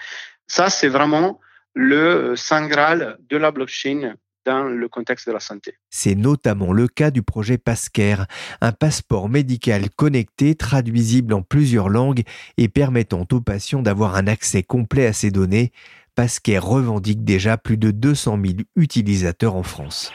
Ça, 0.47 0.69
c'est 0.69 0.87
vraiment 0.87 1.39
le 1.73 2.35
saint 2.35 2.67
de 2.67 3.37
la 3.37 3.51
blockchain 3.51 4.15
dans 4.45 4.63
le 4.63 4.87
contexte 4.87 5.27
de 5.27 5.33
la 5.33 5.39
santé. 5.39 5.75
C'est 5.89 6.15
notamment 6.15 6.73
le 6.73 6.87
cas 6.87 7.11
du 7.11 7.21
projet 7.21 7.57
Pascare, 7.57 8.25
un 8.61 8.71
passeport 8.71 9.29
médical 9.29 9.89
connecté 9.89 10.55
traduisible 10.55 11.33
en 11.33 11.41
plusieurs 11.41 11.89
langues 11.89 12.23
et 12.57 12.67
permettant 12.67 13.27
aux 13.31 13.41
patients 13.41 13.81
d'avoir 13.81 14.15
un 14.15 14.27
accès 14.27 14.63
complet 14.63 15.05
à 15.05 15.13
ces 15.13 15.31
données. 15.31 15.71
Pascare 16.15 16.65
revendique 16.65 17.23
déjà 17.23 17.57
plus 17.57 17.77
de 17.77 17.91
200 17.91 18.39
000 18.43 18.53
utilisateurs 18.75 19.55
en 19.55 19.63
France. 19.63 20.11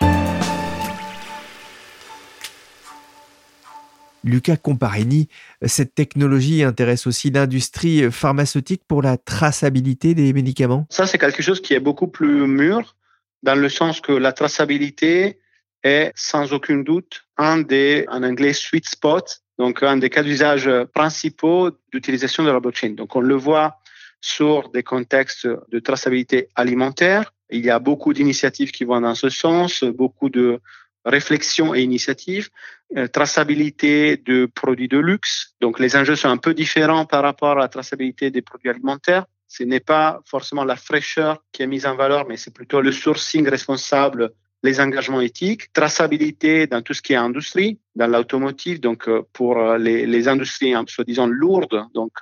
Lucas 4.24 4.56
Comparini, 4.56 5.28
cette 5.62 5.94
technologie 5.94 6.62
intéresse 6.62 7.06
aussi 7.06 7.30
l'industrie 7.30 8.10
pharmaceutique 8.10 8.82
pour 8.88 9.02
la 9.02 9.18
traçabilité 9.18 10.14
des 10.14 10.32
médicaments? 10.32 10.86
Ça, 10.88 11.06
c'est 11.06 11.18
quelque 11.18 11.42
chose 11.42 11.60
qui 11.60 11.74
est 11.74 11.80
beaucoup 11.80 12.08
plus 12.08 12.46
mûr, 12.46 12.96
dans 13.44 13.54
le 13.54 13.68
sens 13.68 14.00
que 14.00 14.12
la 14.12 14.32
traçabilité 14.32 15.38
est 15.82 16.12
sans 16.16 16.52
aucun 16.54 16.78
doute 16.78 17.22
un 17.36 17.58
des, 17.58 18.06
en 18.08 18.22
anglais, 18.22 18.54
sweet 18.54 18.88
spots, 18.88 19.42
donc 19.58 19.82
un 19.82 19.98
des 19.98 20.08
cas 20.08 20.22
d'usage 20.22 20.68
principaux 20.94 21.70
d'utilisation 21.92 22.42
de 22.42 22.50
la 22.50 22.58
blockchain. 22.58 22.90
Donc 22.90 23.14
on 23.14 23.20
le 23.20 23.34
voit 23.34 23.78
sur 24.20 24.70
des 24.70 24.82
contextes 24.82 25.46
de 25.46 25.78
traçabilité 25.78 26.48
alimentaire. 26.54 27.34
Il 27.50 27.62
y 27.62 27.70
a 27.70 27.78
beaucoup 27.78 28.14
d'initiatives 28.14 28.70
qui 28.70 28.84
vont 28.84 29.02
dans 29.02 29.14
ce 29.14 29.28
sens, 29.28 29.84
beaucoup 29.84 30.30
de 30.30 30.60
réflexion 31.04 31.74
et 31.74 31.82
initiative, 31.82 32.48
euh, 32.96 33.06
traçabilité 33.06 34.16
de 34.16 34.46
produits 34.46 34.88
de 34.88 34.96
luxe. 34.96 35.54
Donc 35.60 35.78
les 35.78 35.96
enjeux 35.96 36.16
sont 36.16 36.30
un 36.30 36.38
peu 36.38 36.54
différents 36.54 37.04
par 37.04 37.22
rapport 37.22 37.58
à 37.58 37.60
la 37.60 37.68
traçabilité 37.68 38.30
des 38.30 38.40
produits 38.40 38.70
alimentaires. 38.70 39.26
Ce 39.48 39.62
n'est 39.62 39.80
pas 39.80 40.20
forcément 40.24 40.64
la 40.64 40.76
fraîcheur 40.76 41.42
qui 41.52 41.62
est 41.62 41.66
mise 41.66 41.86
en 41.86 41.96
valeur, 41.96 42.26
mais 42.28 42.36
c'est 42.36 42.52
plutôt 42.52 42.80
le 42.80 42.92
sourcing 42.92 43.48
responsable 43.48 44.32
les 44.62 44.80
engagements 44.80 45.20
éthiques, 45.20 45.70
traçabilité 45.74 46.66
dans 46.66 46.80
tout 46.80 46.94
ce 46.94 47.02
qui 47.02 47.12
est 47.12 47.16
industrie, 47.16 47.78
dans 47.96 48.06
l'automotive, 48.06 48.80
donc 48.80 49.08
euh, 49.08 49.20
pour 49.34 49.58
euh, 49.58 49.76
les, 49.76 50.26
industries 50.26 50.72
hein, 50.72 50.86
soi-disant 50.88 51.26
lourdes, 51.26 51.84
donc 51.92 52.12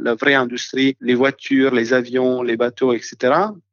la 0.00 0.14
vraie 0.14 0.34
industrie, 0.34 0.96
les 1.00 1.16
voitures, 1.16 1.74
les 1.74 1.92
avions, 1.92 2.42
les 2.42 2.56
bateaux, 2.56 2.92
etc. 2.92 3.16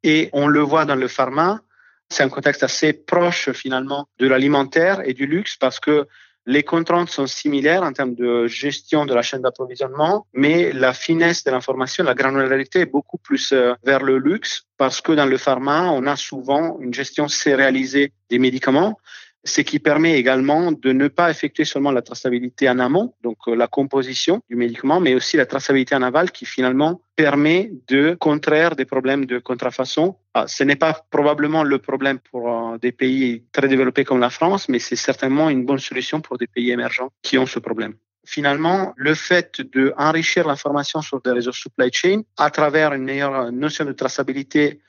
Et 0.02 0.28
on 0.32 0.48
le 0.48 0.58
voit 0.58 0.84
dans 0.84 0.96
le 0.96 1.06
pharma, 1.06 1.60
c'est 2.08 2.22
un 2.22 2.28
contexte 2.28 2.62
assez 2.62 2.92
proche 2.92 3.50
finalement 3.52 4.08
de 4.18 4.26
l'alimentaire 4.26 5.02
et 5.04 5.14
du 5.14 5.26
luxe 5.26 5.56
parce 5.56 5.80
que 5.80 6.06
les 6.46 6.62
contraintes 6.62 7.10
sont 7.10 7.26
similaires 7.26 7.82
en 7.82 7.92
termes 7.92 8.14
de 8.14 8.46
gestion 8.46 9.04
de 9.04 9.12
la 9.12 9.22
chaîne 9.22 9.42
d'approvisionnement, 9.42 10.26
mais 10.32 10.72
la 10.72 10.92
finesse 10.92 11.42
de 11.42 11.50
l'information, 11.50 12.04
la 12.04 12.14
granularité 12.14 12.80
est 12.80 12.86
beaucoup 12.86 13.18
plus 13.18 13.52
euh, 13.52 13.74
vers 13.84 14.02
le 14.02 14.18
luxe 14.18 14.64
parce 14.76 15.00
que 15.00 15.12
dans 15.12 15.26
le 15.26 15.38
pharma, 15.38 15.90
on 15.90 16.06
a 16.06 16.14
souvent 16.14 16.78
une 16.80 16.94
gestion 16.94 17.26
sérialisée 17.26 18.12
des 18.30 18.38
médicaments 18.38 18.98
ce 19.46 19.60
qui 19.60 19.78
permet 19.78 20.18
également 20.18 20.72
de 20.72 20.92
ne 20.92 21.08
pas 21.08 21.30
effectuer 21.30 21.64
seulement 21.64 21.92
la 21.92 22.02
traçabilité 22.02 22.68
en 22.68 22.78
amont, 22.78 23.14
donc 23.22 23.38
euh, 23.48 23.54
la 23.54 23.68
composition 23.68 24.40
du 24.50 24.56
médicament, 24.56 25.00
mais 25.00 25.14
aussi 25.14 25.36
la 25.36 25.46
traçabilité 25.46 25.94
en 25.94 26.02
aval 26.02 26.30
qui 26.32 26.44
finalement 26.44 27.00
permet 27.14 27.70
de 27.88 28.16
contraire 28.18 28.76
des 28.76 28.84
problèmes 28.84 29.24
de 29.24 29.38
contrefaçon. 29.38 30.16
Ah, 30.34 30.46
ce 30.48 30.64
n'est 30.64 30.76
pas 30.76 31.06
probablement 31.10 31.62
le 31.62 31.78
problème 31.78 32.18
pour 32.18 32.48
euh, 32.48 32.78
des 32.78 32.92
pays 32.92 33.44
très 33.52 33.68
développés 33.68 34.04
comme 34.04 34.20
la 34.20 34.30
France, 34.30 34.68
mais 34.68 34.80
c'est 34.80 34.96
certainement 34.96 35.48
une 35.48 35.64
bonne 35.64 35.78
solution 35.78 36.20
pour 36.20 36.38
des 36.38 36.46
pays 36.46 36.70
émergents 36.70 37.10
qui 37.22 37.38
ont 37.38 37.46
ce 37.46 37.58
problème 37.58 37.94
finalement, 38.28 38.92
le 38.96 39.14
fait 39.14 39.62
d'enrichir 39.62 40.48
l'information 40.48 41.00
sur 41.00 41.20
des 41.20 41.30
réseaux 41.30 41.52
supply 41.52 41.90
chain 41.92 42.22
à 42.36 42.50
travers 42.50 42.92
une 42.92 43.04
meilleure 43.04 43.52
notion 43.52 43.84
de 43.84 43.92
traçabilité 43.92 44.80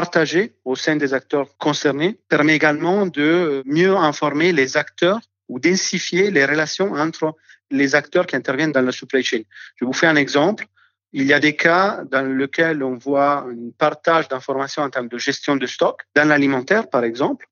partagé 0.00 0.56
au 0.64 0.74
sein 0.74 0.96
des 0.96 1.14
acteurs 1.14 1.56
concernés 1.56 2.18
permet 2.28 2.56
également 2.56 3.06
de 3.06 3.62
mieux 3.64 3.94
informer 3.94 4.50
les 4.50 4.76
acteurs 4.76 5.20
ou 5.48 5.60
densifier 5.60 6.32
les 6.32 6.44
relations 6.44 6.90
entre 6.94 7.36
les 7.70 7.94
acteurs 7.94 8.26
qui 8.26 8.34
interviennent 8.34 8.72
dans 8.72 8.86
la 8.90 8.90
supply 8.90 9.22
chain. 9.22 9.42
Je 9.76 9.84
vous 9.84 9.92
fais 9.92 10.08
un 10.08 10.16
exemple. 10.16 10.64
Il 11.12 11.26
y 11.26 11.32
a 11.32 11.38
des 11.38 11.54
cas 11.54 12.02
dans 12.10 12.26
lesquels 12.40 12.82
on 12.82 12.96
voit 12.96 13.46
un 13.48 13.70
partage 13.78 14.26
d'informations 14.26 14.82
en 14.82 14.90
termes 14.90 15.06
de 15.06 15.20
gestion 15.28 15.54
de 15.54 15.66
stock, 15.74 15.96
dans 16.16 16.26
l'alimentaire 16.26 16.90
par 16.90 17.04
exemple, 17.04 17.46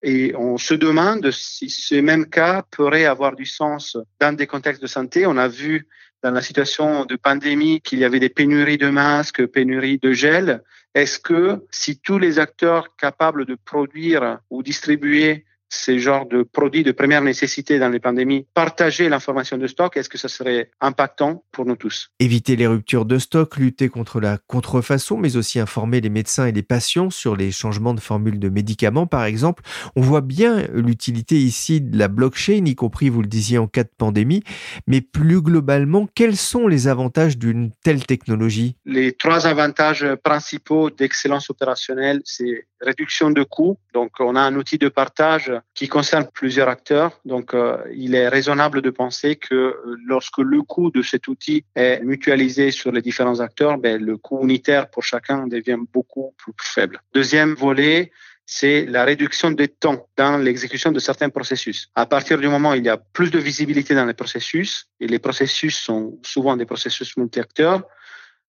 et 0.00 0.36
on 0.36 0.56
se 0.56 0.74
demande 0.74 1.28
si 1.32 1.68
ces 1.68 2.00
mêmes 2.00 2.30
cas 2.30 2.62
pourraient 2.70 3.06
avoir 3.06 3.34
du 3.34 3.44
sens 3.44 3.96
dans 4.20 4.36
des 4.36 4.46
contextes 4.46 4.82
de 4.82 4.86
santé. 4.86 5.26
On 5.26 5.36
a 5.36 5.48
vu 5.48 5.88
dans 6.22 6.30
la 6.30 6.42
situation 6.42 7.04
de 7.04 7.16
pandémie 7.16 7.80
qu'il 7.80 7.98
y 7.98 8.04
avait 8.04 8.20
des 8.20 8.28
pénuries 8.28 8.78
de 8.78 8.88
masques, 8.88 9.46
pénuries 9.46 9.98
de 9.98 10.12
gel. 10.12 10.62
Est-ce 10.94 11.18
que 11.18 11.64
si 11.70 11.98
tous 11.98 12.18
les 12.18 12.38
acteurs 12.38 12.96
capables 12.96 13.44
de 13.44 13.54
produire 13.54 14.38
ou 14.50 14.62
distribuer 14.62 15.44
ces 15.68 15.98
genres 15.98 16.26
de 16.26 16.42
produits 16.42 16.82
de 16.82 16.92
première 16.92 17.22
nécessité 17.22 17.78
dans 17.78 17.88
les 17.88 18.00
pandémies, 18.00 18.46
partager 18.54 19.08
l'information 19.08 19.58
de 19.58 19.66
stock, 19.66 19.96
est-ce 19.96 20.08
que 20.08 20.18
ça 20.18 20.28
serait 20.28 20.70
impactant 20.80 21.44
pour 21.52 21.66
nous 21.66 21.76
tous? 21.76 22.10
Éviter 22.20 22.56
les 22.56 22.66
ruptures 22.66 23.04
de 23.04 23.18
stock, 23.18 23.56
lutter 23.56 23.88
contre 23.88 24.20
la 24.20 24.38
contrefaçon, 24.46 25.16
mais 25.18 25.36
aussi 25.36 25.60
informer 25.60 26.00
les 26.00 26.10
médecins 26.10 26.46
et 26.46 26.52
les 26.52 26.62
patients 26.62 27.10
sur 27.10 27.36
les 27.36 27.50
changements 27.50 27.94
de 27.94 28.00
formule 28.00 28.38
de 28.38 28.48
médicaments, 28.48 29.06
par 29.06 29.24
exemple. 29.24 29.62
On 29.96 30.00
voit 30.00 30.20
bien 30.20 30.66
l'utilité 30.72 31.36
ici 31.36 31.80
de 31.80 31.98
la 31.98 32.08
blockchain, 32.08 32.64
y 32.64 32.74
compris, 32.74 33.08
vous 33.08 33.22
le 33.22 33.28
disiez, 33.28 33.58
en 33.58 33.66
cas 33.66 33.84
de 33.84 33.90
pandémie. 33.96 34.42
Mais 34.86 35.00
plus 35.00 35.42
globalement, 35.42 36.08
quels 36.14 36.36
sont 36.36 36.66
les 36.66 36.88
avantages 36.88 37.38
d'une 37.38 37.70
telle 37.82 38.04
technologie? 38.06 38.76
Les 38.84 39.12
trois 39.12 39.46
avantages 39.46 40.06
principaux 40.22 40.90
d'excellence 40.90 41.50
opérationnelle, 41.50 42.20
c'est 42.24 42.66
réduction 42.80 43.30
de 43.30 43.42
coûts. 43.42 43.76
Donc, 43.92 44.12
on 44.20 44.36
a 44.36 44.40
un 44.40 44.54
outil 44.56 44.78
de 44.78 44.88
partage 44.88 45.52
qui 45.74 45.88
concerne 45.88 46.26
plusieurs 46.32 46.68
acteurs. 46.68 47.20
Donc, 47.24 47.54
euh, 47.54 47.78
il 47.94 48.14
est 48.14 48.28
raisonnable 48.28 48.82
de 48.82 48.90
penser 48.90 49.36
que 49.36 49.54
euh, 49.54 49.96
lorsque 50.04 50.38
le 50.38 50.62
coût 50.62 50.90
de 50.90 51.02
cet 51.02 51.28
outil 51.28 51.64
est 51.74 52.00
mutualisé 52.02 52.70
sur 52.70 52.92
les 52.92 53.02
différents 53.02 53.40
acteurs, 53.40 53.78
ben, 53.78 54.02
le 54.02 54.16
coût 54.16 54.40
unitaire 54.42 54.90
pour 54.90 55.02
chacun 55.02 55.46
devient 55.46 55.78
beaucoup 55.92 56.34
plus 56.38 56.52
faible. 56.60 57.00
Deuxième 57.14 57.54
volet, 57.54 58.10
c'est 58.50 58.86
la 58.86 59.04
réduction 59.04 59.50
des 59.50 59.68
temps 59.68 60.08
dans 60.16 60.38
l'exécution 60.38 60.90
de 60.90 60.98
certains 60.98 61.28
processus. 61.28 61.90
À 61.94 62.06
partir 62.06 62.38
du 62.38 62.48
moment 62.48 62.70
où 62.70 62.74
il 62.74 62.84
y 62.84 62.88
a 62.88 62.96
plus 62.96 63.30
de 63.30 63.38
visibilité 63.38 63.94
dans 63.94 64.06
les 64.06 64.14
processus, 64.14 64.88
et 65.00 65.06
les 65.06 65.18
processus 65.18 65.76
sont 65.76 66.18
souvent 66.22 66.56
des 66.56 66.64
processus 66.64 67.14
multi-acteurs, 67.18 67.82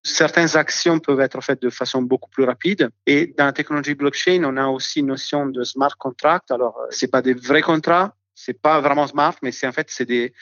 certaines 0.02 0.56
actions 0.56 0.98
peuvent 0.98 1.20
être 1.20 1.40
faites 1.42 1.62
de 1.62 1.70
façon 1.70 2.02
beaucoup 2.02 2.30
plus 2.30 2.44
rapide. 2.44 2.90
Et 3.06 3.34
dans 3.36 3.46
la 3.46 3.52
technologie 3.52 3.94
blockchain, 3.94 4.42
on 4.44 4.56
a 4.56 4.66
aussi 4.66 5.00
une 5.00 5.06
notion 5.06 5.46
de 5.46 5.64
smart 5.64 5.96
contract. 5.98 6.50
Alors, 6.50 6.78
euh, 6.78 6.86
c'est 6.90 7.10
pas 7.10 7.22
des 7.22 7.34
vrais 7.34 7.62
contrats, 7.62 8.14
c'est 8.34 8.60
pas 8.60 8.80
vraiment 8.80 9.06
smart, 9.06 9.34
mais 9.42 9.52
c'est 9.52 9.66
en 9.66 9.72
fait 9.72 9.88
c'est 9.90 10.06
des 10.06 10.32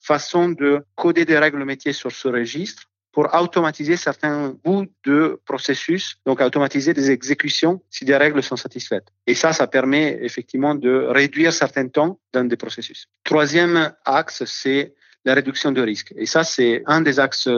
façons 0.00 0.50
de 0.50 0.84
coder 0.94 1.24
des 1.24 1.38
règles 1.38 1.64
métiers 1.64 1.92
sur 1.92 2.12
ce 2.12 2.28
registre 2.28 2.84
pour 3.16 3.34
automatiser 3.34 3.96
certains 3.96 4.54
bouts 4.62 4.84
de 5.04 5.40
processus, 5.46 6.16
donc 6.26 6.42
automatiser 6.42 6.92
des 6.92 7.10
exécutions 7.10 7.82
si 7.88 8.04
des 8.04 8.14
règles 8.14 8.42
sont 8.42 8.56
satisfaites. 8.56 9.08
Et 9.26 9.34
ça, 9.34 9.54
ça 9.54 9.66
permet 9.66 10.18
effectivement 10.20 10.74
de 10.74 11.06
réduire 11.08 11.50
certains 11.54 11.88
temps 11.88 12.20
dans 12.34 12.44
des 12.44 12.58
processus. 12.58 13.08
Troisième 13.24 13.94
axe, 14.04 14.44
c'est 14.44 14.94
la 15.24 15.32
réduction 15.32 15.72
de 15.72 15.80
risque. 15.80 16.12
Et 16.16 16.26
ça, 16.26 16.44
c'est 16.44 16.82
un 16.86 17.00
des 17.00 17.18
axes, 17.18 17.48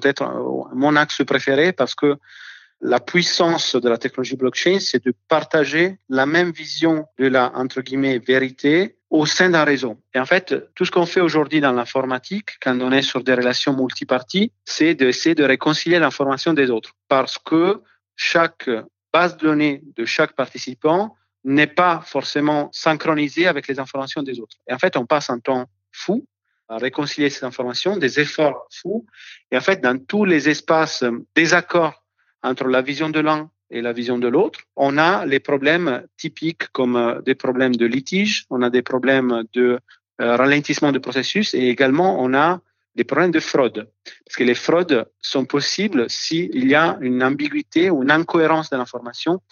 peut-être 0.00 0.24
mon 0.74 0.96
axe 0.96 1.24
préféré, 1.24 1.72
parce 1.72 1.94
que 1.94 2.16
la 2.80 3.00
puissance 3.00 3.74
de 3.74 3.88
la 3.88 3.98
technologie 3.98 4.36
blockchain, 4.36 4.78
c'est 4.80 5.04
de 5.04 5.14
partager 5.28 5.98
la 6.08 6.26
même 6.26 6.50
vision 6.50 7.06
de 7.18 7.26
la, 7.26 7.52
entre 7.54 7.80
guillemets, 7.80 8.18
vérité 8.18 8.96
au 9.08 9.24
sein 9.24 9.50
d'un 9.50 9.64
réseau. 9.64 9.96
Et 10.14 10.18
en 10.18 10.26
fait, 10.26 10.54
tout 10.74 10.84
ce 10.84 10.90
qu'on 10.90 11.06
fait 11.06 11.20
aujourd'hui 11.20 11.60
dans 11.60 11.72
l'informatique, 11.72 12.50
quand 12.60 12.78
on 12.80 12.92
est 12.92 13.02
sur 13.02 13.22
des 13.22 13.34
relations 13.34 13.74
multiparties, 13.74 14.52
c'est 14.64 14.94
d'essayer 14.94 15.34
de 15.34 15.44
réconcilier 15.44 15.98
l'information 15.98 16.52
des 16.52 16.70
autres. 16.70 16.92
Parce 17.08 17.38
que 17.38 17.80
chaque 18.16 18.68
base 19.12 19.36
de 19.36 19.46
données 19.46 19.82
de 19.96 20.04
chaque 20.04 20.32
participant 20.32 21.14
n'est 21.44 21.68
pas 21.68 22.02
forcément 22.04 22.68
synchronisée 22.72 23.46
avec 23.46 23.68
les 23.68 23.78
informations 23.78 24.22
des 24.22 24.40
autres. 24.40 24.56
Et 24.68 24.74
en 24.74 24.78
fait, 24.78 24.96
on 24.96 25.06
passe 25.06 25.30
un 25.30 25.38
temps 25.38 25.66
fou 25.92 26.26
réconcilier 26.68 27.30
ces 27.30 27.44
informations, 27.44 27.96
des 27.96 28.20
efforts 28.20 28.66
fous. 28.70 29.06
Et 29.50 29.56
en 29.56 29.60
fait, 29.60 29.80
dans 29.80 29.98
tous 29.98 30.24
les 30.24 30.48
espaces 30.48 31.04
désaccords 31.34 32.04
entre 32.42 32.64
la 32.68 32.82
vision 32.82 33.10
de 33.10 33.20
l'un 33.20 33.50
et 33.70 33.80
la 33.82 33.92
vision 33.92 34.18
de 34.18 34.28
l'autre, 34.28 34.60
on 34.76 34.98
a 34.98 35.26
les 35.26 35.40
problèmes 35.40 36.06
typiques 36.16 36.68
comme 36.72 36.96
euh, 36.96 37.20
des 37.22 37.34
problèmes 37.34 37.74
de 37.74 37.86
litige, 37.86 38.46
on 38.50 38.62
a 38.62 38.70
des 38.70 38.82
problèmes 38.82 39.44
de 39.52 39.80
euh, 40.20 40.36
ralentissement 40.36 40.92
du 40.92 41.00
processus 41.00 41.54
et 41.54 41.68
également 41.68 42.22
on 42.22 42.32
a 42.34 42.60
des 42.94 43.04
problèmes 43.04 43.32
de 43.32 43.40
fraude. 43.40 43.90
Parce 44.24 44.36
que 44.36 44.44
les 44.44 44.54
fraudes 44.54 45.06
sont 45.20 45.44
possibles 45.44 46.08
s'il 46.08 46.66
y 46.66 46.74
a 46.74 46.96
une 47.00 47.22
ambiguïté 47.22 47.90
ou 47.90 48.02
une 48.02 48.10
incohérence 48.10 48.70
de 48.70 48.76
l'information 48.76 49.42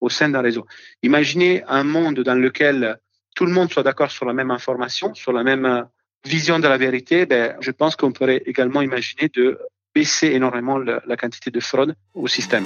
au 0.00 0.08
sein 0.08 0.28
d'un 0.28 0.42
réseau. 0.42 0.66
Imaginez 1.02 1.64
un 1.66 1.84
monde 1.84 2.20
dans 2.20 2.34
lequel 2.34 2.98
tout 3.34 3.46
le 3.46 3.52
monde 3.52 3.72
soit 3.72 3.82
d'accord 3.82 4.10
sur 4.10 4.26
la 4.26 4.32
même 4.32 4.50
information, 4.50 5.14
sur 5.14 5.32
la 5.32 5.42
même 5.42 5.86
vision 6.24 6.58
de 6.58 6.68
la 6.68 6.78
vérité, 6.78 7.26
ben, 7.26 7.56
je 7.60 7.70
pense 7.70 7.96
qu'on 7.96 8.12
pourrait 8.12 8.42
également 8.46 8.82
imaginer 8.82 9.30
de 9.34 9.58
baisser 9.94 10.28
énormément 10.28 10.78
la, 10.78 11.16
quantité 11.16 11.50
de 11.50 11.60
fraude 11.60 11.94
au 12.14 12.28
système. 12.28 12.64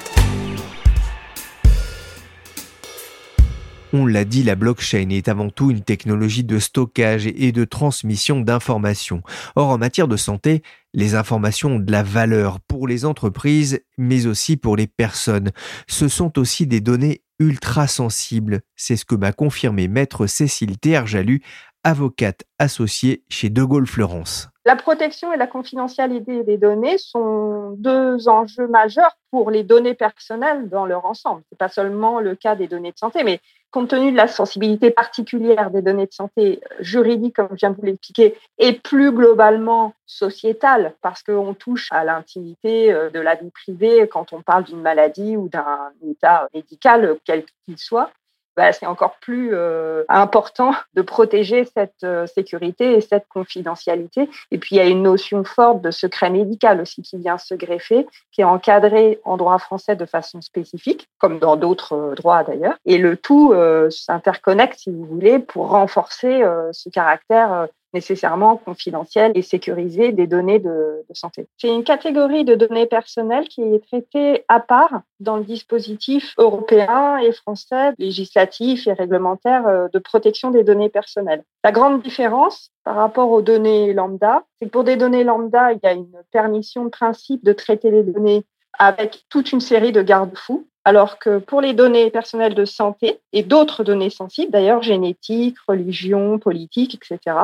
On 3.92 4.04
l'a 4.04 4.24
dit, 4.24 4.42
la 4.42 4.56
blockchain 4.56 5.08
est 5.10 5.28
avant 5.28 5.48
tout 5.48 5.70
une 5.70 5.80
technologie 5.80 6.44
de 6.44 6.58
stockage 6.58 7.26
et 7.26 7.50
de 7.52 7.64
transmission 7.64 8.40
d'informations. 8.40 9.22
Or, 9.54 9.68
en 9.68 9.78
matière 9.78 10.08
de 10.08 10.16
santé, 10.16 10.62
les 10.92 11.14
informations 11.14 11.76
ont 11.76 11.78
de 11.78 11.90
la 11.90 12.02
valeur 12.02 12.60
pour 12.60 12.86
les 12.86 13.04
entreprises, 13.04 13.80
mais 13.96 14.26
aussi 14.26 14.56
pour 14.56 14.76
les 14.76 14.86
personnes. 14.86 15.50
Ce 15.88 16.08
sont 16.08 16.38
aussi 16.38 16.66
des 16.66 16.80
données 16.80 17.22
ultra 17.38 17.86
sensibles. 17.86 18.60
C'est 18.76 18.96
ce 18.96 19.04
que 19.04 19.14
m'a 19.14 19.32
confirmé 19.32 19.88
maître 19.88 20.26
Cécile 20.26 20.78
Théarjalu, 20.78 21.42
avocate 21.86 22.42
associée 22.58 23.22
chez 23.28 23.48
De 23.48 23.62
Gaulle 23.62 23.86
Florence. 23.86 24.48
La 24.64 24.74
protection 24.74 25.32
et 25.32 25.36
la 25.36 25.46
confidentialité 25.46 26.42
des 26.42 26.58
données 26.58 26.98
sont 26.98 27.76
deux 27.78 28.28
enjeux 28.28 28.66
majeurs 28.66 29.16
pour 29.30 29.52
les 29.52 29.62
données 29.62 29.94
personnelles 29.94 30.68
dans 30.68 30.84
leur 30.84 31.04
ensemble. 31.04 31.42
Ce 31.42 31.54
n'est 31.54 31.58
pas 31.58 31.68
seulement 31.68 32.18
le 32.18 32.34
cas 32.34 32.56
des 32.56 32.66
données 32.66 32.90
de 32.90 32.98
santé, 32.98 33.22
mais 33.22 33.38
compte 33.70 33.90
tenu 33.90 34.10
de 34.10 34.16
la 34.16 34.26
sensibilité 34.26 34.90
particulière 34.90 35.70
des 35.70 35.80
données 35.80 36.06
de 36.06 36.12
santé 36.12 36.60
juridiques, 36.80 37.36
comme 37.36 37.50
je 37.52 37.58
viens 37.58 37.70
de 37.70 37.76
vous 37.76 37.86
l'expliquer, 37.86 38.36
et 38.58 38.72
plus 38.72 39.12
globalement 39.12 39.94
sociétale, 40.06 40.92
parce 41.02 41.22
qu'on 41.22 41.54
touche 41.54 41.86
à 41.92 42.02
l'intimité 42.02 42.92
euh, 42.92 43.10
de 43.10 43.20
la 43.20 43.36
vie 43.36 43.50
privée 43.50 44.08
quand 44.08 44.32
on 44.32 44.42
parle 44.42 44.64
d'une 44.64 44.82
maladie 44.82 45.36
ou 45.36 45.48
d'un 45.48 45.92
état 46.10 46.48
médical, 46.52 47.16
quel 47.24 47.44
qu'il 47.64 47.78
soit, 47.78 48.10
bah, 48.56 48.72
c'est 48.72 48.86
encore 48.86 49.16
plus 49.20 49.50
euh, 49.52 50.04
important 50.08 50.72
de 50.94 51.02
protéger 51.02 51.66
cette 51.76 52.04
euh, 52.04 52.26
sécurité 52.26 52.94
et 52.94 53.00
cette 53.00 53.28
confidentialité. 53.28 54.30
Et 54.50 54.58
puis, 54.58 54.76
il 54.76 54.78
y 54.78 54.80
a 54.80 54.86
une 54.86 55.02
notion 55.02 55.44
forte 55.44 55.82
de 55.82 55.90
secret 55.90 56.30
médical 56.30 56.80
aussi 56.80 57.02
qui 57.02 57.18
vient 57.18 57.36
se 57.36 57.54
greffer, 57.54 58.06
qui 58.32 58.40
est 58.40 58.44
encadrée 58.44 59.20
en 59.24 59.36
droit 59.36 59.58
français 59.58 59.94
de 59.94 60.06
façon 60.06 60.40
spécifique, 60.40 61.08
comme 61.18 61.38
dans 61.38 61.56
d'autres 61.56 61.92
euh, 61.94 62.14
droits 62.14 62.44
d'ailleurs. 62.44 62.76
Et 62.86 62.98
le 62.98 63.16
tout 63.16 63.54
s'interconnecte, 63.90 64.78
si 64.78 64.90
vous 64.90 65.04
voulez, 65.04 65.38
pour 65.38 65.70
renforcer 65.70 66.42
ce 66.72 66.88
caractère 66.88 67.68
nécessairement 67.94 68.56
confidentielles 68.56 69.32
et 69.34 69.42
sécurisées 69.42 70.12
des 70.12 70.26
données 70.26 70.58
de, 70.58 71.04
santé. 71.12 71.46
C'est 71.56 71.68
une 71.68 71.84
catégorie 71.84 72.44
de 72.44 72.54
données 72.54 72.86
personnelles 72.86 73.48
qui 73.48 73.62
est 73.62 73.86
traitée 73.86 74.44
à 74.48 74.60
part 74.60 75.00
dans 75.20 75.36
le 75.36 75.44
dispositif 75.44 76.34
européen 76.36 77.16
et 77.18 77.32
français, 77.32 77.92
législatif 77.98 78.86
et 78.86 78.92
réglementaire 78.92 79.66
euh, 79.66 79.88
de 79.92 79.98
protection 79.98 80.50
des 80.50 80.62
données 80.62 80.90
personnelles. 80.90 81.42
La 81.64 81.72
grande 81.72 82.02
différence 82.02 82.70
par 82.84 82.96
rapport 82.96 83.30
aux 83.30 83.40
données 83.40 83.94
lambda, 83.94 84.42
c'est 84.58 84.66
que 84.66 84.70
pour 84.70 84.84
des 84.84 84.96
données 84.96 85.24
lambda, 85.24 85.72
il 85.72 85.80
y 85.82 85.86
a 85.86 85.92
une 85.92 86.12
permission 86.32 86.84
de 86.84 86.90
principe 86.90 87.42
de 87.44 87.52
traiter 87.52 87.90
les 87.90 88.02
données 88.02 88.44
avec 88.78 89.24
toute 89.30 89.52
une 89.52 89.60
série 89.60 89.92
de 89.92 90.02
garde-fous, 90.02 90.66
alors 90.84 91.18
que 91.18 91.38
pour 91.38 91.60
les 91.60 91.72
données 91.72 92.10
personnelles 92.10 92.54
de 92.54 92.64
santé 92.64 93.20
et 93.32 93.42
d'autres 93.42 93.84
données 93.84 94.10
sensibles, 94.10 94.52
d'ailleurs 94.52 94.82
génétique, 94.82 95.56
religion, 95.66 96.38
politique, 96.38 96.94
etc., 96.94 97.36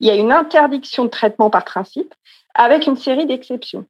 il 0.00 0.08
y 0.08 0.10
a 0.10 0.14
une 0.14 0.32
interdiction 0.32 1.04
de 1.04 1.10
traitement 1.10 1.50
par 1.50 1.64
principe 1.64 2.14
avec 2.54 2.86
une 2.86 2.96
série 2.96 3.26
d'exceptions. 3.26 3.86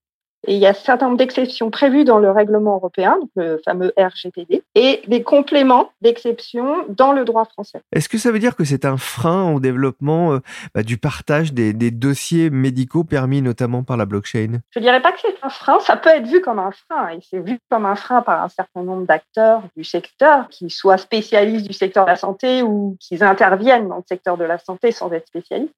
Et 0.47 0.55
il 0.55 0.61
y 0.61 0.67
a 0.67 0.71
un 0.71 0.75
certain 0.75 1.07
nombre 1.07 1.19
d'exceptions 1.19 1.71
prévues 1.71 2.05
dans 2.05 2.19
le 2.19 2.31
règlement 2.31 2.77
européen, 2.77 3.19
le 3.35 3.61
fameux 3.65 3.93
RGPD, 3.99 4.63
et 4.77 5.03
des 5.09 5.23
compléments 5.25 5.91
d'exceptions 6.01 6.85
dans 6.89 7.13
le 7.13 7.25
droit 7.25 7.45
français. 7.45 7.81
Est-ce 7.93 8.09
que 8.09 8.19
ça 8.19 8.31
veut 8.31 8.39
dire 8.39 8.55
que 8.55 8.63
c'est 8.63 8.85
un 8.85 8.97
frein 8.97 9.53
au 9.53 9.59
développement 9.59 10.35
euh, 10.35 10.39
bah, 10.75 10.85
du 10.85 10.97
partage 10.97 11.53
des, 11.53 11.73
dossiers 11.91 12.51
médicaux 12.51 13.03
permis 13.03 13.43
notamment 13.43 13.83
par 13.83 13.97
la 13.97 14.07
blockchain? 14.07 14.61
Je 14.71 14.79
ne 14.79 14.85
dirais 14.85 15.03
pas 15.03 15.11
que 15.11 15.19
c'est 15.21 15.35
un 15.43 15.49
frein, 15.49 15.81
ça 15.81 15.97
peut 15.97 16.11
être 16.11 16.29
vu 16.29 16.41
comme 16.41 16.61
un 16.61 16.71
frein, 16.71 17.09
et 17.09 17.19
c'est 17.29 17.41
vu 17.41 17.59
comme 17.69 17.85
un 17.85 17.97
frein 17.97 18.23
par 18.23 18.43
un 18.43 18.49
certain 18.49 18.83
nombre 18.83 19.07
d'acteurs 19.07 19.63
du 19.77 19.83
secteur, 19.83 20.49
qui 20.51 20.71
soient 20.71 20.99
spécialistes 20.99 21.67
du 21.67 21.73
secteur 21.73 22.05
de 22.05 22.11
la 22.11 22.17
santé 22.17 22.63
ou 22.63 22.97
qui 23.01 23.23
interviennent 23.23 23.89
dans 23.89 23.97
le 23.97 24.05
secteur 24.09 24.37
de 24.37 24.45
la 24.45 24.59
santé 24.59 24.93
sans 24.93 25.11
être 25.11 25.27
spécialistes. 25.27 25.75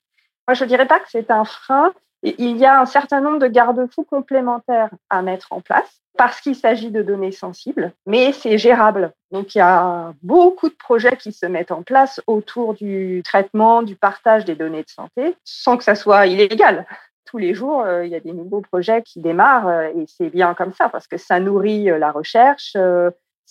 Moi, 0.51 0.57
je 0.57 0.65
ne 0.65 0.69
dirais 0.69 0.87
pas 0.87 0.99
que 0.99 1.09
c'est 1.09 1.31
un 1.31 1.45
frein. 1.45 1.93
Il 2.25 2.57
y 2.57 2.67
a 2.67 2.81
un 2.81 2.85
certain 2.85 3.21
nombre 3.21 3.39
de 3.39 3.47
garde-fous 3.47 4.03
complémentaires 4.03 4.91
à 5.09 5.23
mettre 5.23 5.53
en 5.53 5.61
place 5.61 6.03
parce 6.19 6.41
qu'il 6.41 6.57
s'agit 6.57 6.91
de 6.91 7.03
données 7.03 7.31
sensibles, 7.31 7.93
mais 8.05 8.33
c'est 8.33 8.59
gérable. 8.59 9.13
Donc, 9.31 9.55
il 9.55 9.59
y 9.59 9.61
a 9.61 10.13
beaucoup 10.25 10.69
de 10.69 10.75
projets 10.75 11.17
qui 11.17 11.33
se 11.33 11.47
mettent 11.47 11.71
en 11.71 11.85
place 11.85 12.21
autour 12.27 12.75
du 12.75 13.23
traitement, 13.25 13.85
du 13.85 13.95
partage 13.95 14.45
des 14.45 14.57
données 14.57 14.83
de 14.83 14.91
santé, 14.91 15.37
sans 15.45 15.77
que 15.77 15.85
ça 15.85 15.95
soit 15.95 16.27
illégal. 16.27 16.85
Tous 17.27 17.39
les 17.39 17.55
jours, 17.55 17.83
euh, 17.83 18.05
il 18.05 18.11
y 18.11 18.17
a 18.17 18.21
des 18.21 18.33
nouveaux 18.33 18.61
projets 18.61 19.03
qui 19.03 19.21
démarrent 19.21 19.69
euh, 19.69 19.93
et 19.95 20.05
c'est 20.09 20.31
bien 20.31 20.55
comme 20.55 20.75
ça 20.75 20.89
parce 20.89 21.07
que 21.07 21.17
ça 21.17 21.39
nourrit 21.39 21.89
euh, 21.93 21.99
la 21.99 22.11
recherche, 22.11 22.77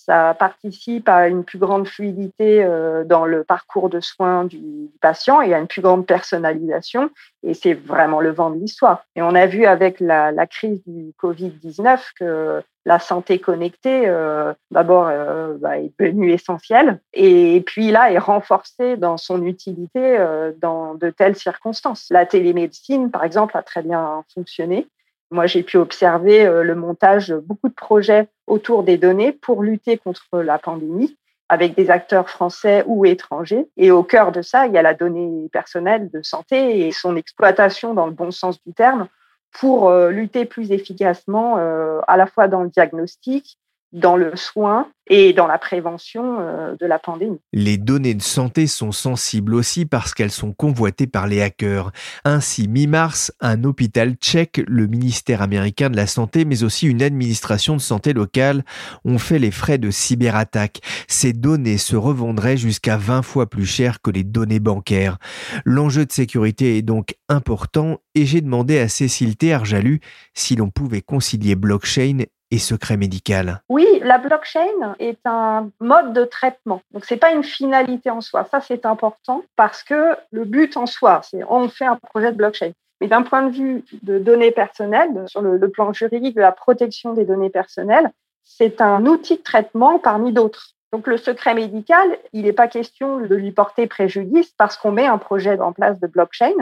ça 0.05 0.33
participe 0.33 1.09
à 1.09 1.27
une 1.27 1.43
plus 1.43 1.59
grande 1.59 1.87
fluidité 1.87 2.63
euh, 2.63 3.03
dans 3.03 3.25
le 3.25 3.43
parcours 3.43 3.89
de 3.89 3.99
soins 3.99 4.45
du 4.45 4.89
patient 5.01 5.41
et 5.41 5.53
à 5.53 5.59
une 5.59 5.67
plus 5.67 5.81
grande 5.81 6.05
personnalisation. 6.05 7.09
Et 7.43 7.53
c'est 7.53 7.73
vraiment 7.73 8.19
le 8.19 8.31
vent 8.31 8.49
de 8.49 8.59
l'histoire. 8.59 9.03
Et 9.15 9.21
on 9.21 9.35
a 9.35 9.45
vu 9.45 9.65
avec 9.65 9.99
la, 9.99 10.31
crise 10.47 10.81
du 10.85 11.11
Covid-19 11.21 11.99
que 12.17 12.61
la 12.85 12.99
santé 12.99 13.39
connectée, 13.39 14.07
euh, 14.07 14.53
d'abord, 14.71 15.07
euh, 15.09 15.55
bah, 15.59 15.77
est 15.77 15.91
devenue 15.99 16.31
essentielle 16.31 16.99
et 17.13 17.61
puis 17.65 17.91
là, 17.91 18.11
est 18.11 18.17
renforcée 18.17 18.97
dans 18.97 19.17
son 19.17 19.45
utilité 19.45 20.17
dans 20.59 20.95
de 20.95 21.09
telles 21.09 21.35
circonstances. 21.35 22.07
La 22.09 22.25
télémédecine, 22.25 23.11
par 23.11 23.23
exemple, 23.23 23.57
a 23.57 23.63
très 23.63 23.83
bien 23.83 24.23
fonctionné. 24.33 24.87
Moi, 25.31 25.45
j'ai 25.45 25.63
pu 25.63 25.77
observer 25.77 26.45
euh, 26.45 26.63
le 26.63 26.75
montage 26.75 27.27
de 27.27 27.37
beaucoup 27.37 27.69
de 27.69 27.73
projets 27.73 28.27
autour 28.47 28.83
des 28.83 28.97
données 28.97 29.31
pour 29.31 29.61
lutter 29.63 29.97
contre 29.97 30.25
la 30.41 30.57
pandémie 30.57 31.17
avec 31.49 31.75
des 31.75 31.89
acteurs 31.89 32.29
français 32.29 32.83
ou 32.85 33.05
étrangers. 33.05 33.67
Et 33.75 33.89
au 33.89 34.03
cœur 34.03 34.31
de 34.31 34.41
ça, 34.41 34.67
il 34.67 34.73
y 34.73 34.77
a 34.77 34.83
la 34.83 34.93
donnée 34.93 35.49
personnelle 35.51 36.09
de 36.11 36.21
santé 36.21 36.87
et 36.87 36.91
son 36.91 37.15
exploitation 37.15 37.95
dans 37.95 38.05
le 38.05 38.13
bon 38.13 38.31
sens 38.31 38.63
du 38.63 38.73
terme 38.73 39.07
pour 39.51 39.89
euh, 39.89 40.11
lutter 40.11 40.45
plus 40.45 40.71
efficacement 40.71 41.57
euh, 41.57 42.01
à 42.07 42.17
la 42.17 42.27
fois 42.27 42.47
dans 42.47 42.61
le 42.61 42.69
diagnostic, 42.69 43.57
dans 43.91 44.15
le 44.15 44.35
soin 44.35 44.87
et 45.11 45.33
dans 45.33 45.47
la 45.47 45.57
prévention 45.57 46.39
euh, 46.39 46.75
de 46.79 46.85
la 46.85 46.99
pandémie. 46.99 47.39
Les 47.51 47.77
données 47.77 48.13
de 48.13 48.21
santé 48.21 48.67
sont 48.67 48.91
sensibles 48.91 49.55
aussi 49.55 49.87
parce 49.87 50.13
qu'elles 50.13 50.31
sont 50.31 50.53
convoitées 50.53 51.07
par 51.07 51.25
les 51.25 51.41
hackers. 51.41 51.91
Ainsi, 52.23 52.67
mi-mars, 52.67 53.33
un 53.39 53.63
hôpital 53.63 54.13
tchèque, 54.13 54.61
le 54.67 54.85
ministère 54.85 55.41
américain 55.41 55.89
de 55.89 55.95
la 55.95 56.05
Santé, 56.05 56.45
mais 56.45 56.63
aussi 56.63 56.87
une 56.87 57.01
administration 57.01 57.75
de 57.75 57.81
santé 57.81 58.13
locale 58.13 58.63
ont 59.03 59.17
fait 59.17 59.39
les 59.39 59.51
frais 59.51 59.79
de 59.79 59.89
cyberattaques. 59.89 60.81
Ces 61.07 61.33
données 61.33 61.79
se 61.79 61.95
revendraient 61.95 62.57
jusqu'à 62.57 62.97
20 62.97 63.23
fois 63.23 63.49
plus 63.49 63.65
cher 63.65 64.01
que 64.01 64.11
les 64.11 64.23
données 64.23 64.59
bancaires. 64.59 65.17
L'enjeu 65.65 66.05
de 66.05 66.11
sécurité 66.11 66.77
est 66.77 66.83
donc 66.83 67.15
important 67.29 67.99
et 68.13 68.27
j'ai 68.27 68.41
demandé 68.41 68.77
à 68.77 68.87
Cécile 68.87 69.35
Théarjalu 69.37 70.01
si 70.35 70.55
l'on 70.55 70.69
pouvait 70.69 71.01
concilier 71.01 71.55
blockchain 71.55 72.19
et 72.51 72.57
secret 72.57 72.97
médical 72.97 73.61
Oui, 73.69 73.85
la 74.03 74.17
blockchain 74.17 74.95
est 74.99 75.19
un 75.25 75.69
mode 75.79 76.13
de 76.13 76.25
traitement. 76.25 76.81
Donc 76.91 77.05
c'est 77.05 77.17
pas 77.17 77.31
une 77.31 77.43
finalité 77.43 78.09
en 78.09 78.21
soi. 78.21 78.47
Ça 78.49 78.61
c'est 78.61 78.85
important 78.85 79.43
parce 79.55 79.83
que 79.83 80.15
le 80.31 80.45
but 80.45 80.75
en 80.77 80.85
soi, 80.85 81.21
c'est 81.23 81.43
on 81.47 81.69
fait 81.69 81.85
un 81.85 81.95
projet 81.95 82.31
de 82.31 82.37
blockchain. 82.37 82.71
Mais 83.01 83.07
d'un 83.07 83.21
point 83.21 83.43
de 83.43 83.51
vue 83.51 83.85
de 84.01 84.19
données 84.19 84.51
personnelles, 84.51 85.25
sur 85.27 85.41
le, 85.41 85.57
le 85.57 85.69
plan 85.69 85.93
juridique 85.93 86.35
de 86.35 86.41
la 86.41 86.51
protection 86.51 87.13
des 87.13 87.23
données 87.23 87.49
personnelles, 87.49 88.11
c'est 88.43 88.81
un 88.81 89.05
outil 89.05 89.37
de 89.37 89.43
traitement 89.43 89.99
parmi 89.99 90.33
d'autres. 90.33 90.73
Donc 90.91 91.07
le 91.07 91.17
secret 91.17 91.53
médical, 91.53 92.17
il 92.33 92.43
n'est 92.43 92.53
pas 92.53 92.67
question 92.67 93.19
de 93.19 93.35
lui 93.35 93.51
porter 93.51 93.87
préjudice 93.87 94.51
parce 94.57 94.75
qu'on 94.75 94.91
met 94.91 95.05
un 95.05 95.19
projet 95.19 95.59
en 95.59 95.71
place 95.71 95.99
de 95.99 96.07
blockchain. 96.07 96.55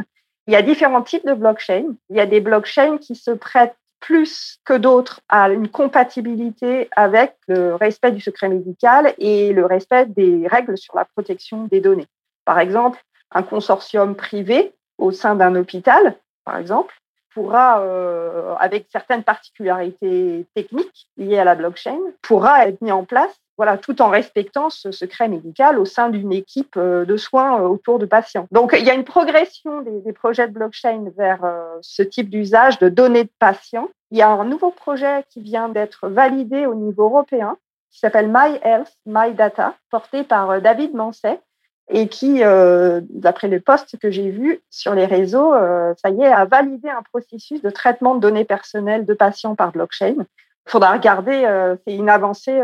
Il 0.47 0.53
y 0.53 0.57
a 0.57 0.61
différents 0.61 1.01
types 1.01 1.25
de 1.25 1.33
blockchain. 1.33 1.95
Il 2.09 2.17
y 2.17 2.19
a 2.19 2.25
des 2.25 2.41
blockchains 2.41 2.97
qui 2.97 3.15
se 3.15 3.31
prêtent 3.31 3.75
plus 3.99 4.59
que 4.63 4.73
d'autres 4.73 5.21
à 5.29 5.49
une 5.49 5.69
compatibilité 5.69 6.89
avec 6.95 7.35
le 7.47 7.75
respect 7.75 8.11
du 8.11 8.21
secret 8.21 8.49
médical 8.49 9.13
et 9.17 9.53
le 9.53 9.65
respect 9.65 10.05
des 10.05 10.47
règles 10.47 10.77
sur 10.77 10.95
la 10.95 11.05
protection 11.05 11.65
des 11.65 11.81
données. 11.81 12.07
Par 12.45 12.59
exemple, 12.59 13.03
un 13.31 13.43
consortium 13.43 14.15
privé 14.15 14.73
au 14.97 15.11
sein 15.11 15.35
d'un 15.35 15.55
hôpital, 15.55 16.15
par 16.45 16.57
exemple, 16.57 16.95
pourra, 17.33 17.81
euh, 17.81 18.55
avec 18.59 18.87
certaines 18.91 19.23
particularités 19.23 20.45
techniques 20.55 21.07
liées 21.17 21.37
à 21.37 21.43
la 21.43 21.55
blockchain, 21.55 21.99
pourra 22.21 22.67
être 22.67 22.81
mis 22.81 22.91
en 22.91 23.05
place 23.05 23.39
voilà, 23.57 23.77
tout 23.77 24.01
en 24.03 24.09
respectant 24.09 24.69
ce 24.69 24.91
secret 24.91 25.27
médical 25.27 25.79
au 25.79 25.85
sein 25.85 26.09
d'une 26.09 26.31
équipe 26.31 26.77
euh, 26.77 27.05
de 27.05 27.17
soins 27.17 27.59
euh, 27.59 27.67
autour 27.67 27.97
de 27.97 28.05
patients. 28.05 28.47
Donc, 28.51 28.75
il 28.77 28.85
y 28.85 28.91
a 28.91 28.93
une 28.93 29.03
progression 29.03 29.81
des, 29.81 30.13
projets 30.13 30.47
de 30.47 30.53
blockchain 30.53 31.05
vers 31.17 31.43
euh, 31.43 31.77
ce 31.81 32.03
type 32.03 32.29
d'usage 32.29 32.77
de 32.77 32.87
données 32.87 33.23
de 33.23 33.31
patients. 33.39 33.89
Il 34.11 34.17
y 34.19 34.21
a 34.21 34.29
un 34.29 34.45
nouveau 34.45 34.69
projet 34.69 35.25
qui 35.29 35.41
vient 35.41 35.69
d'être 35.69 36.07
validé 36.07 36.67
au 36.67 36.75
niveau 36.75 37.05
européen, 37.05 37.57
qui 37.91 37.99
s'appelle 37.99 38.27
My 38.31 38.59
Health, 38.63 38.93
My 39.07 39.33
Data, 39.33 39.73
porté 39.89 40.23
par 40.23 40.61
David 40.61 40.93
Manset, 40.93 41.41
et 41.89 42.07
qui, 42.09 42.41
d'après 42.41 43.47
les 43.47 43.59
posts 43.59 43.97
que 43.97 44.11
j'ai 44.11 44.29
vus 44.29 44.59
sur 44.69 44.93
les 44.93 45.05
réseaux, 45.05 45.53
ça 45.97 46.09
y 46.09 46.21
est, 46.21 46.27
a 46.27 46.45
validé 46.45 46.89
un 46.89 47.01
processus 47.01 47.61
de 47.61 47.69
traitement 47.69 48.15
de 48.15 48.19
données 48.19 48.45
personnelles 48.45 49.05
de 49.05 49.13
patients 49.13 49.55
par 49.55 49.71
blockchain 49.71 50.15
Il 50.67 50.71
faudra 50.71 50.91
regarder, 50.93 51.45
euh, 51.45 51.75
c'est 51.87 51.95
une 51.95 52.09
avancée 52.09 52.59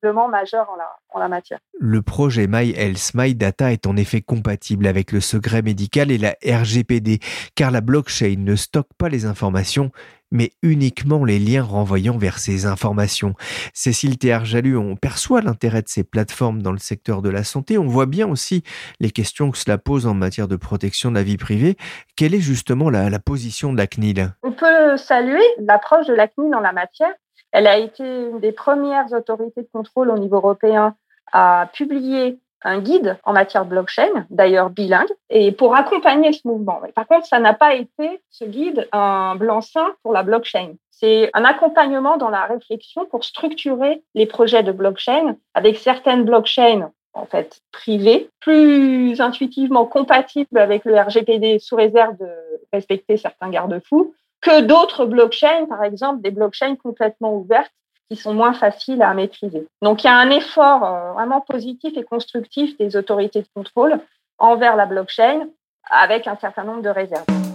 vraiment 0.00 0.28
majeure 0.28 0.70
en 0.70 0.76
la, 0.76 0.88
en 1.10 1.18
la 1.18 1.28
matière. 1.28 1.58
Le 1.80 2.02
projet 2.02 2.46
MyHealth 2.46 3.14
MyData 3.14 3.72
est 3.72 3.86
en 3.86 3.96
effet 3.96 4.20
compatible 4.20 4.86
avec 4.86 5.10
le 5.10 5.20
secret 5.20 5.62
médical 5.62 6.10
et 6.10 6.18
la 6.18 6.36
RGPD, 6.44 7.18
car 7.56 7.70
la 7.70 7.80
blockchain 7.80 8.36
ne 8.38 8.54
stocke 8.54 8.90
pas 8.96 9.08
les 9.08 9.26
informations, 9.26 9.90
mais 10.30 10.52
uniquement 10.62 11.24
les 11.24 11.38
liens 11.38 11.62
renvoyant 11.62 12.18
vers 12.18 12.38
ces 12.38 12.66
informations. 12.66 13.34
Cécile 13.72 14.18
Théarjalu, 14.18 14.76
on 14.76 14.96
perçoit 14.96 15.40
l'intérêt 15.40 15.82
de 15.82 15.88
ces 15.88 16.04
plateformes 16.04 16.62
dans 16.62 16.72
le 16.72 16.78
secteur 16.78 17.22
de 17.22 17.30
la 17.30 17.44
santé. 17.44 17.78
On 17.78 17.86
voit 17.86 18.06
bien 18.06 18.28
aussi 18.28 18.62
les 19.00 19.10
questions 19.10 19.50
que 19.50 19.58
cela 19.58 19.78
pose 19.78 20.06
en 20.06 20.14
matière 20.14 20.48
de 20.48 20.56
protection 20.56 21.10
de 21.10 21.16
la 21.16 21.22
vie 21.22 21.38
privée. 21.38 21.76
Quelle 22.16 22.34
est 22.34 22.40
justement 22.40 22.90
la, 22.90 23.10
la 23.10 23.18
position 23.18 23.72
de 23.72 23.78
la 23.78 23.86
CNIL 23.86 24.34
On 24.42 24.52
peut 24.52 24.96
saluer 24.96 25.44
l'approche 25.58 26.06
de 26.06 26.14
la 26.14 26.28
CNIL 26.28 26.54
en 26.54 26.60
la 26.60 26.72
matière. 26.72 27.12
Elle 27.52 27.66
a 27.66 27.78
été 27.78 28.04
une 28.04 28.40
des 28.40 28.52
premières 28.52 29.12
autorités 29.12 29.62
de 29.62 29.68
contrôle 29.72 30.10
au 30.10 30.18
niveau 30.18 30.36
européen 30.36 30.94
à 31.32 31.68
publier 31.72 32.38
un 32.62 32.80
guide 32.80 33.18
en 33.24 33.32
matière 33.32 33.64
de 33.64 33.70
blockchain, 33.70 34.26
d'ailleurs 34.30 34.70
bilingue, 34.70 35.12
et 35.30 35.52
pour 35.52 35.76
accompagner 35.76 36.32
ce 36.32 36.46
mouvement. 36.46 36.80
Par 36.94 37.06
contre, 37.06 37.26
ça 37.26 37.38
n'a 37.38 37.54
pas 37.54 37.74
été, 37.74 38.20
ce 38.30 38.44
guide, 38.44 38.88
un 38.92 39.36
blanc-seing 39.36 39.94
pour 40.02 40.12
la 40.12 40.22
blockchain. 40.22 40.74
C'est 40.90 41.30
un 41.34 41.44
accompagnement 41.44 42.16
dans 42.16 42.30
la 42.30 42.44
réflexion 42.44 43.06
pour 43.06 43.22
structurer 43.22 44.02
les 44.14 44.26
projets 44.26 44.64
de 44.64 44.72
blockchain 44.72 45.36
avec 45.54 45.76
certaines 45.76 46.24
blockchains 46.24 46.90
en 47.12 47.26
fait 47.26 47.60
privées, 47.72 48.30
plus 48.40 49.20
intuitivement 49.20 49.86
compatibles 49.86 50.58
avec 50.58 50.84
le 50.84 50.96
RGPD 50.98 51.58
sous 51.58 51.76
réserve 51.76 52.16
de 52.18 52.28
respecter 52.72 53.16
certains 53.16 53.50
garde-fous, 53.50 54.14
que 54.40 54.60
d'autres 54.60 55.04
blockchains, 55.04 55.66
par 55.66 55.82
exemple 55.82 56.22
des 56.22 56.30
blockchains 56.30 56.76
complètement 56.76 57.34
ouvertes 57.34 57.72
qui 58.10 58.16
sont 58.16 58.32
moins 58.32 58.54
faciles 58.54 59.02
à 59.02 59.12
maîtriser. 59.14 59.66
Donc 59.82 60.04
il 60.04 60.06
y 60.06 60.10
a 60.10 60.16
un 60.16 60.30
effort 60.30 60.84
euh, 60.84 61.12
vraiment 61.12 61.40
positif 61.40 61.96
et 61.96 62.04
constructif 62.04 62.76
des 62.78 62.96
autorités 62.96 63.42
de 63.42 63.48
contrôle 63.54 64.00
envers 64.38 64.76
la 64.76 64.86
blockchain 64.86 65.48
avec 65.90 66.26
un 66.26 66.36
certain 66.36 66.64
nombre 66.64 66.82
de 66.82 66.88
réserves. 66.88 67.47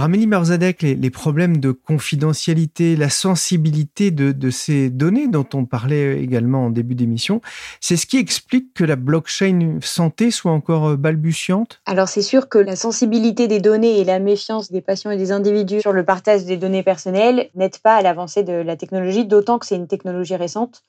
Alors 0.00 0.06
Amélie 0.06 0.26
Marzadek, 0.26 0.80
les, 0.80 1.10
problèmes 1.10 1.58
de 1.58 1.72
confidentialité, 1.72 2.96
la 2.96 3.10
sensibilité 3.10 4.10
de, 4.10 4.50
ces 4.50 4.88
données 4.88 5.28
dont 5.28 5.44
on 5.52 5.66
parlait 5.66 6.22
également 6.22 6.64
en 6.64 6.70
début 6.70 6.94
d'émission, 6.94 7.42
c'est 7.82 7.98
ce 7.98 8.06
qui 8.06 8.16
explique 8.16 8.72
que 8.72 8.82
la 8.82 8.96
blockchain 8.96 9.76
santé 9.82 10.30
soit 10.30 10.52
encore 10.52 10.88
euh, 10.88 10.96
balbutiante? 10.96 11.82
Alors 11.84 12.08
c'est 12.08 12.22
sûr 12.22 12.48
que 12.48 12.56
la 12.56 12.76
sensibilité 12.76 13.46
des 13.46 13.60
données 13.60 14.00
et 14.00 14.04
la 14.04 14.20
méfiance 14.20 14.72
des 14.72 14.80
patients 14.80 15.10
et 15.10 15.18
des 15.18 15.32
individus 15.32 15.82
sur 15.82 15.92
le 15.92 16.02
partage 16.02 16.46
des 16.46 16.56
données 16.56 16.82
personnelles 16.82 17.50
n'aident 17.54 17.76
pas 17.82 17.96
à 17.96 18.00
l'avancée 18.00 18.42
de 18.42 18.54
la 18.54 18.76
technologie, 18.76 19.26
d'autant 19.26 19.58
que 19.58 19.66
c'est 19.66 19.76
une 19.76 19.86
technologie 19.86 20.36
récente 20.36 20.82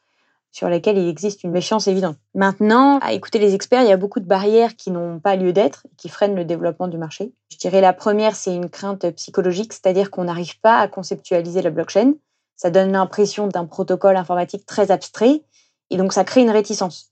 sur 0.51 0.69
laquelle 0.69 0.97
il 0.97 1.07
existe 1.07 1.43
une 1.43 1.51
méfiance 1.51 1.87
évidente. 1.87 2.17
Maintenant, 2.35 2.99
à 2.99 3.13
écouter 3.13 3.39
les 3.39 3.55
experts, 3.55 3.81
il 3.83 3.87
y 3.87 3.93
a 3.93 3.97
beaucoup 3.97 4.19
de 4.19 4.25
barrières 4.25 4.75
qui 4.75 4.91
n'ont 4.91 5.19
pas 5.19 5.35
lieu 5.35 5.53
d'être, 5.53 5.87
qui 5.97 6.09
freinent 6.09 6.35
le 6.35 6.45
développement 6.45 6.87
du 6.87 6.97
marché. 6.97 7.31
Je 7.49 7.57
dirais 7.57 7.81
la 7.81 7.93
première, 7.93 8.35
c'est 8.35 8.53
une 8.53 8.69
crainte 8.69 9.09
psychologique, 9.11 9.73
c'est-à-dire 9.73 10.11
qu'on 10.11 10.25
n'arrive 10.25 10.59
pas 10.59 10.79
à 10.79 10.87
conceptualiser 10.87 11.61
la 11.61 11.69
blockchain. 11.69 12.13
Ça 12.57 12.69
donne 12.69 12.91
l'impression 12.91 13.47
d'un 13.47 13.65
protocole 13.65 14.17
informatique 14.17 14.65
très 14.65 14.91
abstrait, 14.91 15.41
et 15.89 15.97
donc 15.97 16.13
ça 16.13 16.23
crée 16.23 16.41
une 16.41 16.51
réticence. 16.51 17.11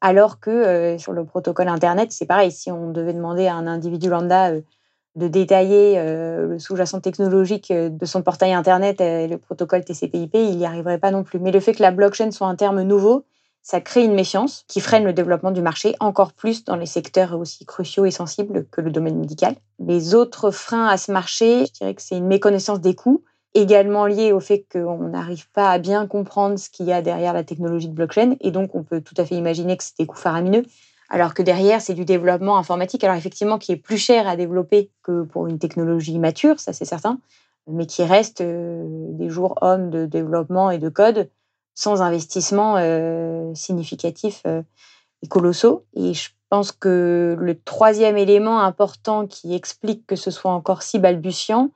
Alors 0.00 0.40
que 0.40 0.50
euh, 0.50 0.98
sur 0.98 1.12
le 1.12 1.24
protocole 1.24 1.68
Internet, 1.68 2.10
c'est 2.12 2.26
pareil, 2.26 2.50
si 2.50 2.70
on 2.70 2.90
devait 2.90 3.12
demander 3.12 3.46
à 3.46 3.54
un 3.54 3.66
individu 3.66 4.08
lambda 4.08 4.50
euh, 4.50 4.62
de 5.16 5.28
détailler 5.28 5.98
euh, 5.98 6.46
le 6.46 6.58
sous-jacent 6.58 7.00
technologique 7.00 7.70
euh, 7.70 7.88
de 7.88 8.06
son 8.06 8.22
portail 8.22 8.52
Internet 8.52 9.00
et 9.00 9.26
le 9.26 9.38
protocole 9.38 9.84
TCP/IP, 9.84 10.34
il 10.34 10.56
n'y 10.56 10.66
arriverait 10.66 10.98
pas 10.98 11.10
non 11.10 11.24
plus. 11.24 11.40
Mais 11.40 11.50
le 11.50 11.60
fait 11.60 11.74
que 11.74 11.82
la 11.82 11.90
blockchain 11.90 12.30
soit 12.30 12.46
un 12.46 12.56
terme 12.56 12.82
nouveau, 12.82 13.24
ça 13.62 13.80
crée 13.80 14.04
une 14.04 14.14
méfiance 14.14 14.64
qui 14.68 14.80
freine 14.80 15.04
le 15.04 15.12
développement 15.12 15.50
du 15.50 15.62
marché, 15.62 15.94
encore 16.00 16.32
plus 16.32 16.64
dans 16.64 16.76
les 16.76 16.86
secteurs 16.86 17.38
aussi 17.38 17.66
cruciaux 17.66 18.06
et 18.06 18.10
sensibles 18.10 18.66
que 18.70 18.80
le 18.80 18.90
domaine 18.90 19.18
médical. 19.18 19.54
Les 19.78 20.14
autres 20.14 20.50
freins 20.50 20.86
à 20.86 20.96
ce 20.96 21.12
marché, 21.12 21.66
je 21.66 21.72
dirais 21.72 21.94
que 21.94 22.02
c'est 22.02 22.16
une 22.16 22.26
méconnaissance 22.26 22.80
des 22.80 22.94
coûts, 22.94 23.22
également 23.54 24.06
liée 24.06 24.32
au 24.32 24.40
fait 24.40 24.64
qu'on 24.72 25.08
n'arrive 25.08 25.50
pas 25.50 25.70
à 25.70 25.78
bien 25.78 26.06
comprendre 26.06 26.58
ce 26.58 26.70
qu'il 26.70 26.86
y 26.86 26.92
a 26.92 27.02
derrière 27.02 27.32
la 27.32 27.44
technologie 27.44 27.88
de 27.88 27.94
blockchain, 27.94 28.36
et 28.40 28.50
donc 28.50 28.74
on 28.74 28.82
peut 28.82 29.00
tout 29.00 29.14
à 29.18 29.24
fait 29.24 29.34
imaginer 29.34 29.76
que 29.76 29.84
c'est 29.84 29.98
des 29.98 30.06
coûts 30.06 30.16
faramineux 30.16 30.64
alors 31.10 31.34
que 31.34 31.42
derrière, 31.42 31.82
c'est 31.82 31.94
du 31.94 32.04
développement 32.04 32.56
informatique, 32.56 33.02
alors 33.02 33.16
effectivement, 33.16 33.58
qui 33.58 33.72
est 33.72 33.76
plus 33.76 33.98
cher 33.98 34.28
à 34.28 34.36
développer 34.36 34.90
que 35.02 35.22
pour 35.24 35.48
une 35.48 35.58
technologie 35.58 36.18
mature, 36.20 36.60
ça 36.60 36.72
c'est 36.72 36.84
certain, 36.84 37.18
mais 37.66 37.86
qui 37.86 38.04
reste 38.04 38.40
euh, 38.40 38.84
des 38.86 39.28
jours 39.28 39.58
hommes 39.60 39.90
de 39.90 40.06
développement 40.06 40.70
et 40.70 40.78
de 40.78 40.88
code 40.88 41.28
sans 41.74 42.00
investissement 42.00 42.76
euh, 42.78 43.52
significatif 43.54 44.42
euh, 44.46 44.62
et 45.22 45.26
colossaux. 45.26 45.84
Et 45.94 46.14
je 46.14 46.30
pense 46.48 46.70
que 46.70 47.36
le 47.38 47.60
troisième 47.60 48.16
élément 48.16 48.60
important 48.60 49.26
qui 49.26 49.54
explique 49.54 50.06
que 50.06 50.16
ce 50.16 50.30
soit 50.30 50.52
encore 50.52 50.82
si 50.82 51.00
balbutiant, 51.00 51.70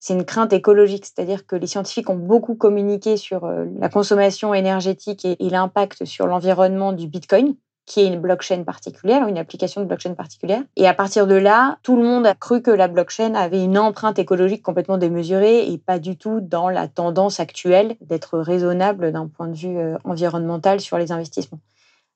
c'est 0.00 0.14
une 0.14 0.24
crainte 0.24 0.52
écologique, 0.52 1.04
c'est-à-dire 1.04 1.46
que 1.46 1.56
les 1.56 1.66
scientifiques 1.66 2.08
ont 2.08 2.16
beaucoup 2.16 2.54
communiqué 2.54 3.16
sur 3.16 3.46
la 3.46 3.88
consommation 3.88 4.54
énergétique 4.54 5.24
et 5.24 5.36
l'impact 5.50 6.04
sur 6.04 6.28
l'environnement 6.28 6.92
du 6.92 7.08
Bitcoin 7.08 7.56
qui 7.88 8.00
est 8.00 8.06
une 8.06 8.20
blockchain 8.20 8.64
particulière, 8.64 9.26
une 9.26 9.38
application 9.38 9.80
de 9.80 9.86
blockchain 9.86 10.12
particulière. 10.12 10.62
Et 10.76 10.86
à 10.86 10.92
partir 10.92 11.26
de 11.26 11.34
là, 11.34 11.78
tout 11.82 11.96
le 11.96 12.02
monde 12.02 12.26
a 12.26 12.34
cru 12.34 12.60
que 12.60 12.70
la 12.70 12.86
blockchain 12.86 13.34
avait 13.34 13.64
une 13.64 13.78
empreinte 13.78 14.18
écologique 14.18 14.62
complètement 14.62 14.98
démesurée 14.98 15.66
et 15.72 15.78
pas 15.78 15.98
du 15.98 16.18
tout 16.18 16.40
dans 16.40 16.68
la 16.68 16.86
tendance 16.86 17.40
actuelle 17.40 17.96
d'être 18.02 18.38
raisonnable 18.38 19.10
d'un 19.10 19.26
point 19.26 19.48
de 19.48 19.56
vue 19.56 19.78
euh, 19.78 19.96
environnemental 20.04 20.80
sur 20.80 20.98
les 20.98 21.12
investissements. 21.12 21.60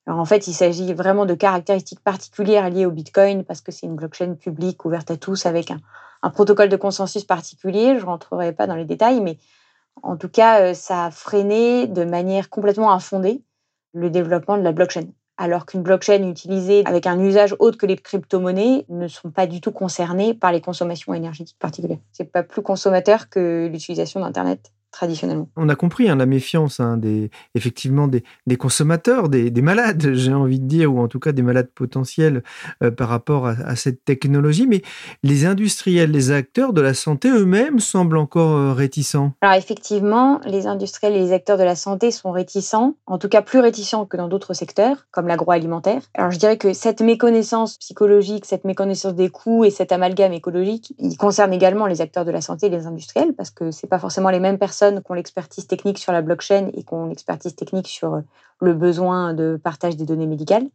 Alors 0.07 0.21
en 0.21 0.27
fait, 0.27 0.47
il 0.47 0.53
s'agit 0.53 0.93
vraiment 0.93 1.25
de 1.25 1.35
caractéristiques 1.35 2.01
particulières 2.01 2.69
liées 2.69 2.85
au 2.85 2.91
Bitcoin 2.91 3.43
parce 3.43 3.63
que 3.63 3.73
c'est 3.73 3.87
une 3.87 3.97
blockchain 3.97 4.35
publique 4.35 4.85
ouverte 4.85 5.11
à 5.11 5.17
tous 5.17 5.47
avec 5.47 5.71
un, 5.71 5.79
un 6.21 6.29
protocole 6.29 6.69
de 6.69 6.77
consensus 6.77 7.25
particulier. 7.25 7.97
Je 7.97 8.03
ne 8.03 8.11
rentrerai 8.11 8.53
pas 8.53 8.67
dans 8.67 8.77
les 8.77 8.85
détails, 8.85 9.23
mais 9.23 9.39
en 10.03 10.19
tout 10.19 10.29
cas, 10.29 10.61
euh, 10.61 10.75
ça 10.75 11.07
a 11.07 11.11
freiné 11.11 11.87
de 11.87 12.05
manière 12.05 12.51
complètement 12.51 12.93
infondée 12.93 13.43
le 13.95 14.11
développement 14.11 14.59
de 14.59 14.63
la 14.63 14.73
blockchain 14.73 15.07
alors 15.37 15.67
qu'une 15.67 15.83
blockchain 15.83 16.29
utilisée 16.29 16.83
avec 16.85 17.07
un 17.07 17.19
usage 17.21 17.57
autre 17.59 17.79
que 17.79 17.87
les 17.87 17.97
crypto-monnaies 17.97 18.85
ne 18.89 19.09
sont 19.09 19.31
pas 19.31 19.47
du 19.47 19.61
tout 19.61 19.73
concernées 19.73 20.35
par 20.35 20.53
les 20.53 20.61
consommations 20.61 21.15
énergétiques 21.15 21.59
particulières. 21.59 21.99
C'est 22.13 22.31
pas 22.31 22.43
plus 22.43 22.63
consommateur 22.63 23.29
que 23.29 23.69
l'utilisation 23.71 24.21
d'Internet 24.21 24.73
traditionnellement. 24.93 25.49
On 25.57 25.69
a 25.69 25.75
compris 25.75 26.09
hein, 26.09 26.17
la 26.17 26.27
méfiance 26.27 26.79
hein, 26.79 26.97
des, 26.97 27.31
effectivement 27.55 28.07
des, 28.07 28.23
consommateurs, 28.57 29.29
des, 29.29 29.51
malades, 29.63 30.11
j'ai 30.15 30.33
envie 30.33 30.61
de 30.61 30.67
dire, 30.67 30.95
ou 30.95 31.01
en 31.01 31.09
tout 31.09 31.19
cas 31.19 31.33
des 31.33 31.43
malades 31.43 31.71
potentiels 31.75 32.43
euh, 32.83 32.91
par 32.91 33.09
rapport 33.09 33.47
à, 33.47 33.75
cette 33.75 34.05
technologie. 34.05 34.67
Mais 34.67 34.83
les 35.23 35.47
industriels, 35.47 36.11
les 36.11 36.31
acteurs 36.31 36.73
de 36.73 36.81
la 36.81 36.95
santé 36.95 37.31
eux-mêmes 37.31 37.81
semblent 37.81 38.19
encore 38.19 38.57
euh, 38.57 38.73
réticents. 38.75 39.33
Alors 39.41 39.57
effectivement, 39.57 40.41
les 40.45 40.67
industriels 40.67 41.15
et 41.15 41.21
les 41.21 41.33
acteurs 41.33 41.59
de 41.59 41.65
la 41.65 41.75
santé 41.75 42.11
sont 42.11 42.31
réticents, 42.31 42.95
en 43.07 43.19
tout 43.19 43.29
cas 43.29 43.41
plus 43.41 43.61
réticents 43.61 44.05
que 44.05 44.17
dans 44.17 44.29
d'autres 44.29 44.53
secteurs, 44.53 45.07
comme 45.11 45.27
l'agroalimentaire. 45.27 46.03
Alors 46.15 46.31
je 46.31 46.39
dirais 46.39 46.59
que 46.59 46.75
cette 46.75 47.01
méconnaissance 47.01 47.79
psychologique, 47.79 48.45
cette 48.45 48.65
méconnaissance 48.65 49.15
des 49.15 49.31
coûts 49.31 49.65
et 49.65 49.71
cet 49.71 49.91
amalgame 49.91 50.35
écologique, 50.35 50.95
il 50.99 51.17
concerne 51.17 51.53
également 51.55 51.87
les 51.87 52.03
acteurs 52.03 52.27
de 52.27 52.31
la 52.31 52.43
santé 52.43 52.67
et 52.67 52.71
les 52.71 52.87
industriels, 52.87 53.33
parce 53.33 53.51
que 53.51 53.71
c'est 53.71 53.87
pas 53.87 53.99
forcément 53.99 54.29
les 54.29 54.41
mêmes 54.41 54.59
personnes 54.59 54.82
qui 54.91 55.11
ont 55.11 55.15
l'expertise 55.15 55.67
technique 55.67 55.99
sur 55.99 56.13
la 56.13 56.23
blockchain 56.23 56.71
et 56.75 56.83
qui 56.83 56.95
ont 56.95 57.07
l'expertise 57.07 57.55
technique 57.55 57.89
sur 57.89 58.23
le 58.61 58.75
besoin 58.75 59.35
de 59.35 59.61
partage 59.63 59.97
des 59.97 60.05
données 60.05 60.27
médicales. 60.27 60.67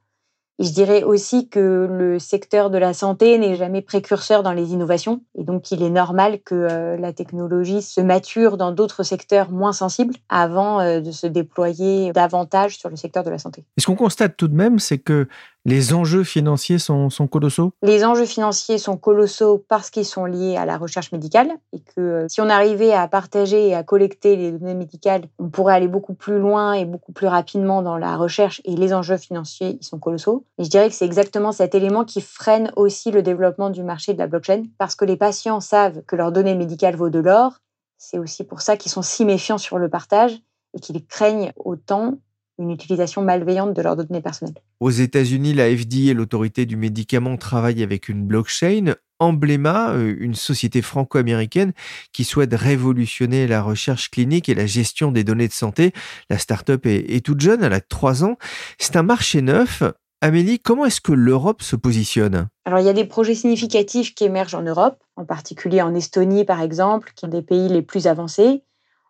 Et 0.60 0.64
je 0.64 0.72
dirais 0.72 1.04
aussi 1.04 1.50
que 1.50 1.88
le 1.88 2.18
secteur 2.18 2.72
de 2.72 2.80
la 2.80 2.96
santé 2.96 3.38
n'est 3.38 3.56
jamais 3.56 3.84
précurseur 3.84 4.42
dans 4.42 4.54
les 4.54 4.74
innovations. 4.74 5.22
Et 5.36 5.44
donc, 5.44 5.70
il 5.72 5.84
est 5.84 5.92
normal 5.92 6.40
que 6.44 6.56
euh, 6.56 6.98
la 6.98 7.14
technologie 7.14 7.84
se 7.84 8.02
mature 8.02 8.58
dans 8.58 8.72
d'autres 8.72 9.04
secteurs 9.04 9.52
moins 9.52 9.72
sensibles 9.72 10.16
avant 10.30 10.80
euh, 10.80 11.00
de 11.00 11.12
se 11.12 11.28
déployer 11.28 12.12
davantage 12.12 12.80
sur 12.80 12.90
le 12.90 12.96
secteur 12.96 13.24
de 13.24 13.30
la 13.30 13.38
santé. 13.38 13.66
Et 13.78 13.82
ce 13.82 13.86
qu'on 13.86 13.96
constate 13.96 14.36
tout 14.36 14.48
de 14.48 14.56
même, 14.56 14.80
c'est 14.80 14.98
que 14.98 15.28
les 15.68 15.94
enjeux 15.94 16.24
financiers 16.24 16.80
sont, 16.80 17.10
colossaux? 17.30 17.74
Les 17.82 18.06
enjeux 18.06 18.26
financiers 18.26 18.78
sont 18.78 18.96
colossaux 18.96 19.66
parce 19.68 19.90
qu'ils 19.90 20.06
sont 20.06 20.24
liés 20.24 20.56
à 20.56 20.66
la 20.66 20.78
recherche 20.78 21.12
médicale 21.12 21.52
et 21.74 21.82
que 21.82 22.00
euh, 22.00 22.26
si 22.30 22.40
on 22.40 22.48
arrivait 22.50 22.94
à 22.94 23.06
partager 23.10 23.68
et 23.68 23.76
à 23.76 23.84
collecter 23.84 24.38
les 24.38 24.54
données 24.54 24.76
médicales, 24.76 25.26
on 25.40 25.50
pourrait 25.50 25.76
aller 25.76 25.90
beaucoup 25.90 26.14
plus 26.14 26.40
loin 26.40 26.72
et 26.72 26.86
beaucoup 26.86 27.12
plus 27.12 27.28
rapidement 27.28 27.82
dans 27.82 27.98
la 27.98 28.16
recherche 28.16 28.62
et 28.64 28.78
les 28.78 28.94
enjeux 28.94 29.18
financiers, 29.18 29.78
ils 29.82 29.86
sont 29.86 30.00
colossaux. 30.00 30.46
Et 30.58 30.64
je 30.64 30.70
dirais 30.70 30.88
que 30.88 30.96
c'est 30.96 31.06
exactement 31.06 31.52
cet 31.52 31.76
élément 31.76 32.06
qui 32.06 32.22
freine 32.22 32.72
aussi 32.78 33.12
le 33.12 33.22
développement 33.22 33.70
du 33.70 33.84
marché 33.84 34.14
de 34.14 34.20
la 34.20 34.28
blockchain 34.28 34.64
parce 34.78 34.96
que 34.96 35.04
les 35.04 35.18
patients 35.18 35.60
savent 35.60 36.02
que 36.08 36.16
leurs 36.16 36.32
données 36.32 36.56
médicales 36.56 36.96
vaut 36.96 37.10
de 37.10 37.20
l'or. 37.20 37.60
C'est 37.98 38.20
aussi 38.20 38.46
pour 38.46 38.62
ça 38.62 38.78
qu'ils 38.78 38.92
sont 38.92 39.02
si 39.02 39.26
méfiants 39.26 39.58
sur 39.58 39.80
le 39.80 39.90
partage 39.90 40.40
et 40.74 40.80
qu'ils 40.80 41.06
craignent 41.06 41.52
autant 41.58 42.20
une 42.60 42.72
utilisation 42.72 43.22
malveillante 43.22 43.74
de 43.74 43.82
leurs 43.82 43.96
données 43.96 44.22
personnelles. 44.22 44.62
Aux 44.80 44.90
États-Unis, 44.90 45.54
la 45.54 45.70
FDA, 45.70 46.14
l'autorité 46.14 46.66
du 46.66 46.78
médicament, 46.78 47.38
travaille 47.38 47.84
avec 47.84 48.10
une 48.10 48.26
blockchain. 48.26 48.96
Emblema, 49.20 49.94
euh, 49.94 50.16
une 50.20 50.36
société 50.36 50.84
franco-américaine 50.84 51.74
qui 52.14 52.24
souhaite 52.24 52.54
révolutionner 52.54 53.48
la 53.48 53.64
recherche 53.64 54.12
clinique 54.12 54.48
et 54.48 54.54
la 54.54 54.68
gestion 54.68 55.12
des 55.12 55.24
données 55.24 55.48
de 55.48 55.54
santé. 55.54 55.92
La 56.30 56.38
start-up 56.38 56.86
est, 56.86 57.16
est 57.16 57.26
toute 57.26 57.42
jeune, 57.42 57.64
elle 57.64 57.74
a 57.74 57.82
trois 57.82 58.24
ans. 58.24 58.38
C'est 58.78 58.96
un 58.96 59.04
marché 59.04 59.42
neuf. 59.42 59.82
Amélie, 60.22 60.60
comment 60.60 60.86
est-ce 60.86 61.00
que 61.00 61.12
l'Europe 61.12 61.62
se 61.62 61.76
positionne? 61.76 62.48
Alors, 62.66 62.80
il 62.80 62.86
y 62.86 62.90
a 62.90 62.94
des 62.94 63.06
projets 63.06 63.36
significatifs 63.36 64.16
qui 64.16 64.24
émergent 64.24 64.56
en 64.56 64.64
Europe, 64.64 64.98
en 65.16 65.26
particulier 65.26 65.82
en 65.84 65.94
Estonie, 65.94 66.44
par 66.44 66.62
exemple, 66.62 67.12
qui 67.14 67.22
sont 67.22 67.28
des 67.28 67.44
pays 67.44 67.70
les 67.70 67.84
plus 67.84 68.08
avancés. 68.08 68.64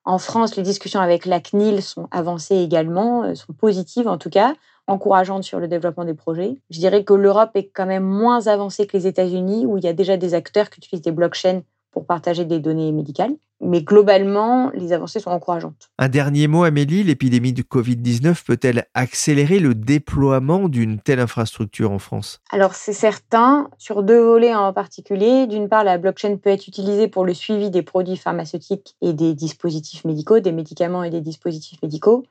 En 0.08 0.20
France, 0.20 0.56
les 0.56 0.64
discussions 0.64 1.02
avec 1.02 1.26
la 1.26 1.42
CNIL 1.42 1.84
sont 1.84 2.08
avancées 2.12 2.56
également, 2.56 3.24
euh, 3.24 3.36
sont 3.36 3.52
positives 3.52 4.08
en 4.08 4.18
tout 4.18 4.30
cas, 4.30 4.54
encourageantes 4.88 5.44
sur 5.44 5.60
le 5.60 5.68
développement 5.68 6.06
des 6.06 6.14
projets. 6.14 6.62
Je 6.70 6.80
dirais 6.80 7.04
que 7.04 7.14
l'Europe 7.14 7.52
est 7.56 7.68
quand 7.68 7.86
même 7.86 8.06
moins 8.06 8.48
avancée 8.48 8.88
que 8.88 8.96
les 8.96 9.06
États-Unis, 9.06 9.66
où 9.66 9.78
il 9.78 9.84
y 9.84 9.88
a 9.90 9.92
déjà 9.92 10.16
des 10.16 10.34
acteurs 10.34 10.70
qui 10.70 10.80
utilisent 10.80 11.02
des 11.02 11.12
blockchains 11.12 11.62
pour 11.98 12.06
partager 12.06 12.46
des 12.46 12.60
données 12.60 12.92
médicales. 12.92 13.34
Mais 13.60 13.82
globalement, 13.82 14.70
les 14.76 14.94
avancées 14.94 15.20
sont 15.20 15.32
encourageantes. 15.32 15.90
Un 15.98 16.10
dernier 16.10 16.48
mot, 16.48 16.64
Amélie, 16.64 17.02
l'épidémie 17.02 17.54
du 17.54 17.64
Covid-19 17.64 18.46
peut-elle 18.46 18.86
accélérer 18.94 19.58
le 19.58 19.74
déploiement 19.74 20.70
d'une 20.70 21.00
telle 21.00 21.20
infrastructure 21.20 21.92
en 21.92 21.98
France? 21.98 22.40
Alors 22.52 22.76
c'est 22.76 22.94
certain, 22.94 23.72
sur 23.80 24.04
deux 24.04 24.22
volets 24.22 24.54
en 24.54 24.74
particulier. 24.74 25.48
D'une 25.48 25.70
part, 25.70 25.84
la 25.84 25.98
blockchain 25.98 26.38
peut 26.38 26.52
être 26.52 26.68
utilisée 26.68 27.08
pour 27.08 27.26
le 27.26 27.34
suivi 27.34 27.72
des 27.72 27.82
produits 27.82 28.16
pharmaceutiques 28.16 28.96
et 29.02 29.14
des 29.14 29.34
dispositifs 29.34 30.06
médicaux, 30.06 30.40
des 30.40 30.52
médicaments 30.52 31.04
et 31.04 31.10
des 31.10 31.22
dispositifs 31.22 31.82
médicaux. 31.82 32.26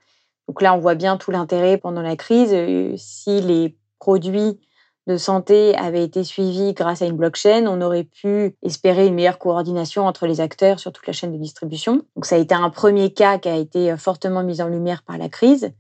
Donc 0.47 0.63
là, 0.63 0.75
on 0.75 0.79
voit 0.79 0.95
bien 0.95 1.17
tout 1.17 1.33
l'intérêt 1.33 1.77
pendant 1.77 2.03
la 2.03 2.15
crise. 2.15 2.51
Euh, 2.53 2.95
si 2.97 3.41
les 3.41 3.77
produits 3.99 4.61
de 5.07 5.17
santé 5.17 5.77
avait 5.77 6.03
été 6.03 6.25
suivi 6.25 6.73
grâce 6.73 7.01
à 7.03 7.07
une 7.07 7.17
blockchain, 7.17 7.67
on 7.67 7.81
aurait 7.81 8.05
pu 8.05 8.57
espérer 8.63 9.07
une 9.07 9.15
meilleure 9.15 9.39
coordination 9.39 10.07
entre 10.07 10.27
les 10.27 10.41
acteurs 10.41 10.81
sur 10.81 10.93
toute 10.93 11.07
la 11.07 11.13
chaîne 11.13 11.33
de 11.33 11.39
distribution. 11.39 12.03
Donc 12.17 12.27
ça 12.27 12.35
a 12.35 12.39
été 12.39 12.55
un 12.55 12.71
premier 12.71 13.13
cas 13.13 13.39
qui 13.39 13.49
a 13.49 13.57
été 13.57 13.97
fortement 13.97 14.43
mis 14.43 14.61
en 14.61 14.69
lumière 14.69 15.05
par 15.05 15.17
la 15.17 15.29
crise. 15.29 15.73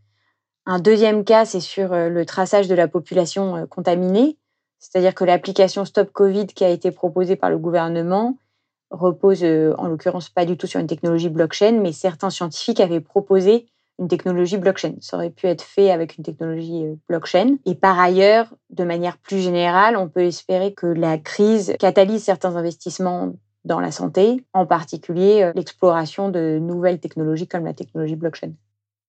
Un 0.68 0.80
deuxième 0.80 1.24
cas, 1.24 1.44
c'est 1.44 1.60
sur 1.60 1.92
euh, 1.92 2.08
le 2.08 2.26
traçage 2.26 2.66
de 2.66 2.74
la 2.74 2.88
population 2.88 3.56
euh, 3.56 3.66
contaminée, 3.66 4.36
c'est-à-dire 4.80 5.14
que 5.14 5.24
l'application 5.24 5.84
Stop 5.84 6.10
Covid 6.12 6.48
qui 6.48 6.64
a 6.64 6.68
été 6.68 6.90
proposée 6.90 7.36
par 7.36 7.50
le 7.50 7.58
gouvernement 7.58 8.36
repose 8.90 9.44
euh, 9.44 9.74
en 9.78 9.86
l'occurrence 9.86 10.28
pas 10.28 10.44
du 10.44 10.56
tout 10.56 10.66
sur 10.66 10.80
une 10.80 10.88
technologie 10.88 11.28
blockchain, 11.28 11.78
mais 11.80 11.92
certains 11.92 12.30
scientifiques 12.30 12.80
avaient 12.80 13.00
proposé 13.00 13.68
une 13.98 14.08
technologie 14.08 14.58
blockchain. 14.58 14.94
Ça 15.00 15.16
aurait 15.16 15.30
pu 15.30 15.46
être 15.46 15.62
fait 15.62 15.90
avec 15.90 16.16
une 16.18 16.24
technologie 16.24 16.84
euh, 16.84 16.94
blockchain. 17.08 17.56
Et 17.64 17.74
par 17.74 17.98
ailleurs, 17.98 18.54
de 18.70 18.84
manière 18.84 19.18
plus 19.18 19.38
générale, 19.38 19.96
on 19.96 20.08
peut 20.08 20.24
espérer 20.24 20.74
que 20.74 20.86
la 20.86 21.18
crise 21.18 21.74
catalyse 21.78 22.22
certains 22.22 22.56
investissements 22.56 23.34
dans 23.64 23.80
la 23.80 23.90
santé, 23.90 24.44
en 24.52 24.66
particulier 24.66 25.42
euh, 25.42 25.52
l'exploration 25.54 26.28
de 26.30 26.58
nouvelles 26.60 27.00
technologies 27.00 27.48
comme 27.48 27.64
la 27.64 27.74
technologie 27.74 28.16
blockchain. 28.16 28.52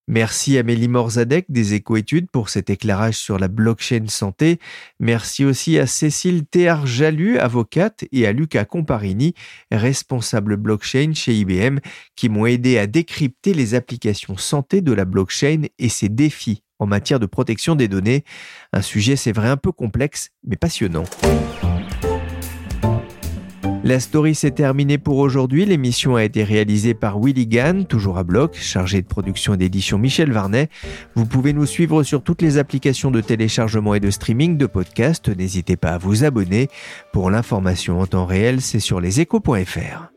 Merci 0.10 0.58
Amélie 0.58 0.88
Morzadek 0.88 1.46
des 1.50 1.74
Écoétudes 1.74 2.32
pour 2.32 2.48
cet 2.48 2.70
éclairage 2.70 3.16
sur 3.16 3.38
la 3.38 3.50
blockchain 3.50 4.06
santé. 4.08 4.60
Merci 5.02 5.44
aussi 5.44 5.78
à 5.78 5.86
Cécile 5.86 6.46
Théard-Jalu, 6.46 7.38
avocate, 7.40 8.06
et 8.14 8.26
à 8.26 8.32
Luca 8.32 8.64
Comparini, 8.64 9.34
responsable 9.70 10.56
blockchain 10.56 11.12
chez 11.14 11.34
IBM, 11.34 11.80
qui 12.16 12.30
m'ont 12.30 12.46
aidé 12.46 12.78
à 12.78 12.88
décrypter 12.88 13.54
les 13.54 13.76
applications 13.76 14.38
santé 14.38 14.80
de 14.80 14.94
la 14.94 15.04
blockchain 15.04 15.64
et 15.78 15.90
ses 15.90 16.10
défis 16.10 16.64
en 16.80 16.86
matière 16.86 17.20
de 17.20 17.26
protection 17.26 17.76
des 17.76 17.90
données. 17.90 18.24
Un 18.72 18.82
sujet, 18.82 19.18
c'est 19.18 19.34
vrai, 19.34 19.50
un 19.50 19.58
peu 19.58 19.74
complexe, 19.74 20.30
mais 20.46 20.56
passionnant. 20.56 21.04
La 23.88 24.02
story 24.02 24.36
s'est 24.36 24.52
terminée 24.52 24.98
pour 24.98 25.18
aujourd'hui. 25.18 25.66
L'émission 25.66 26.18
a 26.18 26.24
été 26.26 26.44
réalisée 26.44 26.94
par 26.94 27.22
Willy 27.22 27.48
Gann, 27.48 27.86
toujours 27.86 28.18
à 28.18 28.26
bloc, 28.26 28.54
chargé 28.54 29.02
de 29.02 29.08
production 29.08 29.54
et 29.54 29.58
d'édition 29.58 29.98
Michel 29.98 30.30
Varnet. 30.30 30.68
Vous 31.16 31.26
pouvez 31.26 31.54
nous 31.54 31.66
suivre 31.66 32.04
sur 32.04 32.22
toutes 32.22 32.42
les 32.42 32.58
applications 32.58 33.12
de 33.12 33.22
téléchargement 33.22 33.96
et 33.96 34.02
de 34.02 34.12
streaming 34.12 34.58
de 34.58 34.66
podcasts. 34.66 35.30
N'hésitez 35.30 35.78
pas 35.78 35.92
à 35.92 35.98
vous 36.00 36.26
abonner. 36.26 36.68
Pour 37.14 37.32
l'information 37.32 38.02
en 38.02 38.08
temps 38.08 38.26
réel, 38.26 38.60
c'est 38.60 38.82
sur 38.82 39.00
leséchos.fr. 39.00 40.17